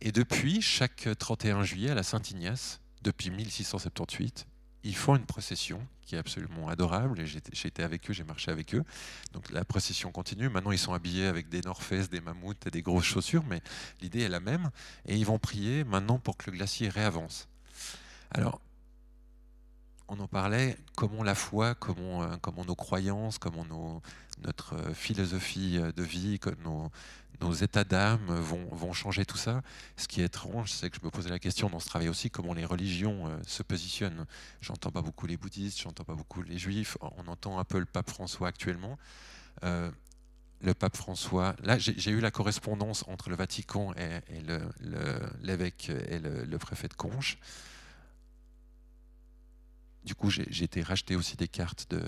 Et 0.02 0.12
depuis, 0.12 0.62
chaque 0.62 1.08
31 1.18 1.64
juillet 1.64 1.92
à 1.92 1.96
la 1.96 2.04
Saint-Ignace, 2.04 2.82
depuis 3.02 3.30
1678, 3.30 4.46
ils 4.88 4.96
font 4.96 5.18
une 5.18 5.26
procession 5.26 5.86
qui 6.06 6.16
est 6.16 6.18
absolument 6.18 6.70
adorable. 6.70 7.26
J'ai 7.26 7.68
été 7.68 7.84
avec 7.84 8.10
eux, 8.10 8.14
j'ai 8.14 8.24
marché 8.24 8.50
avec 8.52 8.74
eux. 8.74 8.86
Donc 9.34 9.52
la 9.52 9.66
procession 9.66 10.12
continue. 10.12 10.48
Maintenant, 10.48 10.72
ils 10.72 10.80
sont 10.80 10.94
habillés 10.94 11.28
avec 11.28 11.50
des 11.50 11.60
North 11.60 11.94
des 12.10 12.22
mammouths 12.22 12.66
et 12.66 12.72
des 12.72 12.82
grosses 12.82 13.04
chaussures, 13.04 13.44
mais 13.50 13.62
l'idée 14.02 14.22
est 14.22 14.30
la 14.30 14.40
même. 14.40 14.72
Et 15.06 15.18
ils 15.18 15.26
vont 15.26 15.40
prier 15.40 15.84
maintenant 15.84 16.20
pour 16.20 16.38
que 16.38 16.50
le 16.50 16.56
glacier 16.56 16.88
réavance. 16.88 17.50
Alors, 18.32 18.62
on 20.08 20.18
en 20.22 20.28
parlait, 20.28 20.78
comment 20.96 21.22
la 21.22 21.36
foi, 21.36 21.76
comment, 21.76 22.24
euh, 22.24 22.38
comment 22.42 22.64
nos 22.64 22.76
croyances, 22.76 23.38
comment 23.38 23.66
nos, 23.66 24.02
notre 24.44 24.94
philosophie 24.94 25.80
de 25.96 26.04
vie, 26.04 26.40
nos, 27.42 27.54
états 27.54 27.84
d'âme 27.84 28.26
vont, 28.28 28.94
changer 28.94 29.26
tout 29.26 29.38
ça. 29.38 29.62
Ce 29.96 30.08
qui 30.08 30.22
est 30.22 30.26
étrange, 30.26 30.72
c'est 30.72 30.90
que 30.90 30.98
je 31.00 31.06
me 31.06 31.12
posais 31.12 31.30
la 31.30 31.40
question 31.40 31.70
dans 31.70 31.80
ce 31.80 31.88
travail 31.88 32.10
aussi, 32.10 32.30
comment 32.30 32.54
les 32.54 32.66
religions 32.66 33.28
euh, 33.28 33.38
se 33.46 33.64
positionnent. 33.64 34.26
J'entends 34.62 34.92
pas 34.92 35.02
beaucoup 35.02 35.28
les 35.28 35.38
bouddhistes, 35.38 35.82
j'entends 35.82 36.04
pas 36.04 36.16
beaucoup 36.16 36.42
les 36.42 36.58
juifs, 36.58 36.98
on 37.02 37.28
entend 37.28 37.60
un 37.60 37.64
peu 37.64 37.80
le 37.80 37.86
pape 37.86 38.10
François 38.10 38.48
actuellement. 38.48 38.98
Euh, 39.64 39.92
le 40.62 40.74
pape 40.74 40.96
François, 40.96 41.56
là 41.64 41.78
j'ai 41.78 42.12
eu 42.12 42.20
la 42.20 42.32
correspondance 42.32 43.04
entre 43.08 43.30
le 43.30 43.36
Vatican 43.36 43.94
et, 43.94 44.36
et 44.36 44.42
l'évêque 45.44 45.90
et 45.90 46.18
le, 46.20 46.46
le, 46.46 46.58
préfet 46.58 46.88
de 46.88 46.96
Conches. 46.96 47.38
Du 50.08 50.16
coup, 50.16 50.30
j'ai 50.30 50.64
été 50.64 50.82
racheter 50.82 51.18
aussi 51.18 51.36
des 51.36 51.50
cartes 51.50 51.88
de, 51.90 52.02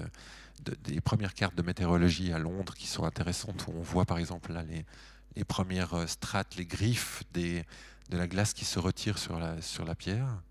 de, 0.64 0.74
des 0.86 1.02
premières 1.02 1.34
cartes 1.34 1.54
de 1.56 1.62
météorologie 1.62 2.32
à 2.32 2.40
Londres 2.40 2.74
qui 2.74 2.88
sont 2.88 3.04
intéressantes 3.04 3.68
où 3.68 3.74
on 3.76 3.82
voit 3.82 4.06
par 4.06 4.20
exemple 4.20 4.54
là 4.54 4.64
les, 4.64 5.44
premières 5.44 6.08
strates, 6.08 6.56
les 6.56 6.66
griffes 6.66 7.24
de 7.34 7.66
la 8.12 8.26
glace 8.30 8.54
qui 8.54 8.64
se 8.64 8.80
retire 8.80 9.18
sur 9.18 9.38
la, 9.38 9.96
pierre. 9.96 10.42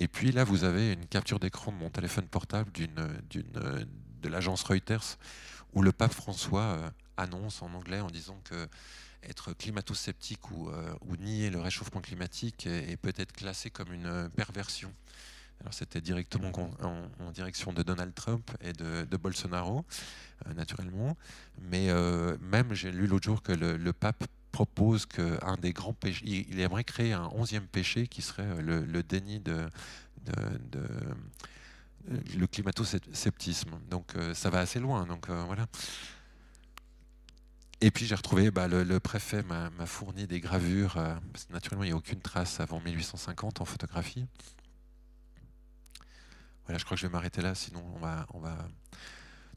Et 0.00 0.08
puis 0.08 0.32
là, 0.32 0.42
vous 0.42 0.64
avez 0.64 0.92
une 0.92 1.06
capture 1.06 1.38
d'écran 1.38 1.70
de 1.70 1.76
mon 1.76 1.90
téléphone 1.90 2.26
portable 2.26 2.72
de 2.72 4.28
l'agence 4.28 4.64
Reuters 4.64 5.18
où 5.72 5.82
le 5.82 5.92
pape 5.92 6.12
François 6.12 6.92
annonce 7.16 7.62
en 7.62 7.72
anglais 7.74 8.00
en 8.00 8.10
disant 8.10 8.40
que 8.42 8.66
être 9.22 9.52
climato-sceptique 9.52 10.50
ou, 10.50 10.68
euh, 10.68 10.94
nier 11.20 11.48
le 11.48 11.60
réchauffement 11.60 12.00
climatique 12.00 12.66
est 12.66 12.96
peut-être 12.96 13.32
classé 13.32 13.70
comme 13.70 13.92
une 13.92 14.28
perversion. 14.34 14.92
Alors 15.60 15.74
c'était 15.74 16.00
directement 16.00 16.52
en, 16.54 17.08
en, 17.24 17.30
direction 17.32 17.72
de 17.72 17.82
Donald 17.82 18.14
Trump 18.14 18.50
et 18.60 18.72
de, 18.72 19.04
de 19.04 19.16
Bolsonaro, 19.16 19.84
euh, 20.46 20.54
naturellement. 20.54 21.16
Mais 21.60 21.90
euh, 21.90 22.36
même 22.40 22.72
j'ai 22.74 22.92
lu 22.92 23.06
l'autre 23.06 23.24
jour 23.24 23.42
que 23.42 23.52
le, 23.52 23.76
le 23.76 23.92
pape 23.92 24.24
propose 24.56 25.04
qu'un 25.04 25.56
des 25.60 25.74
grands 25.74 25.92
péchés, 25.92 26.24
il, 26.24 26.46
il, 26.50 26.60
aimerait 26.60 26.82
créer 26.82 27.12
un 27.12 27.28
onzième 27.34 27.66
péché 27.66 28.06
qui 28.06 28.22
serait 28.22 28.42
euh, 28.46 28.62
le, 28.62 28.84
le 28.86 29.02
déni 29.02 29.38
de, 29.38 29.68
de, 30.24 30.78
de 30.78 30.88
le 32.38 32.46
climato-sceptisme. 32.46 33.78
Donc 33.90 34.16
euh, 34.16 34.32
ça 34.32 34.48
va 34.48 34.60
assez 34.60 34.80
loin. 34.80 35.04
Donc 35.04 35.28
euh, 35.28 35.42
voilà. 35.44 35.66
Et 37.82 37.90
puis 37.90 38.06
j'ai 38.06 38.14
retrouvé, 38.14 38.50
bah, 38.50 38.66
le, 38.66 38.82
le, 38.82 38.98
préfet 38.98 39.42
m'a 39.42 39.70
fourni 39.84 40.26
des 40.26 40.40
gravures, 40.40 40.94
parce 40.94 41.44
que 41.44 41.52
naturellement 41.52 41.84
il 41.84 41.88
n'y 41.88 41.92
a 41.92 41.96
aucune 41.96 42.22
trace 42.22 42.58
avant 42.58 42.80
1850 42.80 43.60
en 43.60 43.66
photographie. 43.66 44.24
Voilà, 46.66 46.78
je 46.78 46.84
crois 46.84 46.96
que 46.96 47.00
je 47.00 47.06
vais 47.06 47.12
m'arrêter 47.12 47.42
là, 47.42 47.54
sinon 47.54 47.82
on 47.94 47.98
va, 47.98 48.26
on 48.34 48.40
va. 48.40 48.56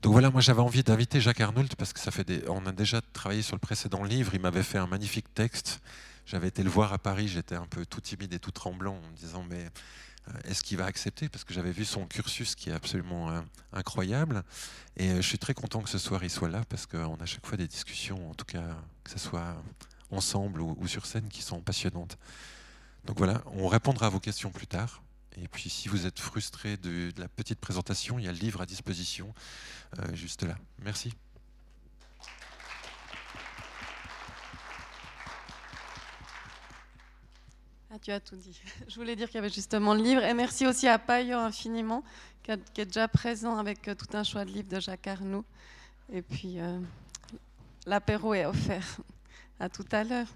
Donc 0.01 0.13
voilà, 0.13 0.29
moi 0.29 0.41
j'avais 0.41 0.61
envie 0.61 0.83
d'inviter 0.83 1.19
Jacques 1.19 1.41
Arnoult 1.41 1.75
parce 1.77 1.91
que 1.91 1.99
ça 1.99 2.11
fait 2.11 2.23
des... 2.23 2.47
on 2.47 2.65
a 2.65 2.71
déjà 2.71 3.01
travaillé 3.01 3.41
sur 3.41 3.55
le 3.55 3.59
précédent 3.59 4.03
livre. 4.03 4.33
Il 4.33 4.41
m'avait 4.41 4.63
fait 4.63 4.77
un 4.77 4.87
magnifique 4.87 5.33
texte. 5.33 5.81
J'avais 6.25 6.47
été 6.47 6.63
le 6.63 6.69
voir 6.69 6.93
à 6.93 6.99
Paris. 6.99 7.27
J'étais 7.27 7.55
un 7.55 7.65
peu 7.65 7.85
tout 7.85 7.99
timide 7.99 8.33
et 8.33 8.39
tout 8.39 8.51
tremblant 8.51 8.95
en 8.95 9.09
me 9.09 9.15
disant 9.15 9.43
mais 9.49 9.65
euh, 10.29 10.31
est-ce 10.45 10.63
qu'il 10.63 10.77
va 10.77 10.85
accepter? 10.85 11.27
Parce 11.27 11.43
que 11.43 11.53
j'avais 11.53 11.71
vu 11.71 11.83
son 11.83 12.05
cursus 12.05 12.55
qui 12.55 12.69
est 12.69 12.73
absolument 12.73 13.31
euh, 13.31 13.41
incroyable. 13.73 14.43
Et 14.95 15.09
euh, 15.09 15.15
je 15.17 15.27
suis 15.27 15.39
très 15.39 15.53
content 15.53 15.81
que 15.81 15.89
ce 15.89 15.97
soir 15.97 16.23
il 16.23 16.29
soit 16.29 16.49
là 16.49 16.61
parce 16.69 16.85
qu'on 16.85 17.15
a 17.15 17.25
chaque 17.25 17.45
fois 17.45 17.57
des 17.57 17.67
discussions, 17.67 18.29
en 18.29 18.35
tout 18.35 18.45
cas 18.45 18.77
que 19.03 19.11
ce 19.11 19.19
soit 19.19 19.55
ensemble 20.11 20.61
ou 20.61 20.87
sur 20.87 21.05
scène, 21.05 21.27
qui 21.27 21.41
sont 21.41 21.59
passionnantes. 21.61 22.17
Donc 23.05 23.17
voilà, 23.17 23.41
on 23.53 23.67
répondra 23.67 24.07
à 24.07 24.09
vos 24.09 24.19
questions 24.19 24.51
plus 24.51 24.67
tard. 24.67 25.01
Et 25.41 25.47
puis 25.47 25.69
si 25.69 25.87
vous 25.87 26.05
êtes 26.05 26.19
frustré 26.19 26.77
de, 26.77 27.11
la 27.17 27.27
petite 27.27 27.59
présentation, 27.59 28.19
il 28.19 28.25
y 28.25 28.27
a 28.27 28.31
le 28.31 28.37
livre 28.37 28.61
à 28.61 28.65
disposition 28.65 29.33
juste 30.13 30.43
là. 30.43 30.55
Merci. 30.83 31.13
Ah, 37.91 37.97
tu 37.99 38.11
as 38.11 38.19
tout 38.19 38.35
dit. 38.35 38.61
Je 38.87 38.95
voulais 38.95 39.15
dire 39.15 39.27
qu'il 39.27 39.35
y 39.35 39.39
avait 39.39 39.49
justement 39.49 39.95
le 39.95 40.03
livre. 40.03 40.23
Et 40.23 40.33
merci 40.35 40.67
aussi 40.67 40.87
à 40.87 40.99
Payo 40.99 41.37
infiniment, 41.37 42.03
qui, 42.43 42.51
est 42.51 42.85
déjà 42.85 43.07
présent 43.07 43.57
avec 43.57 43.87
euh, 43.87 43.95
tout 43.95 44.15
un 44.15 44.23
choix 44.23 44.45
de 44.45 44.51
livres 44.51 44.69
de 44.69 44.79
Jacques 44.79 45.07
Arnoux. 45.07 45.43
Et 46.11 46.21
puis, 46.21 46.59
euh, 46.59 46.79
l'apéro 47.87 48.35
est 48.35 48.45
offert. 48.45 48.97
À 49.59 49.69
tout 49.69 49.85
à 49.91 50.03
l'heure. 50.03 50.27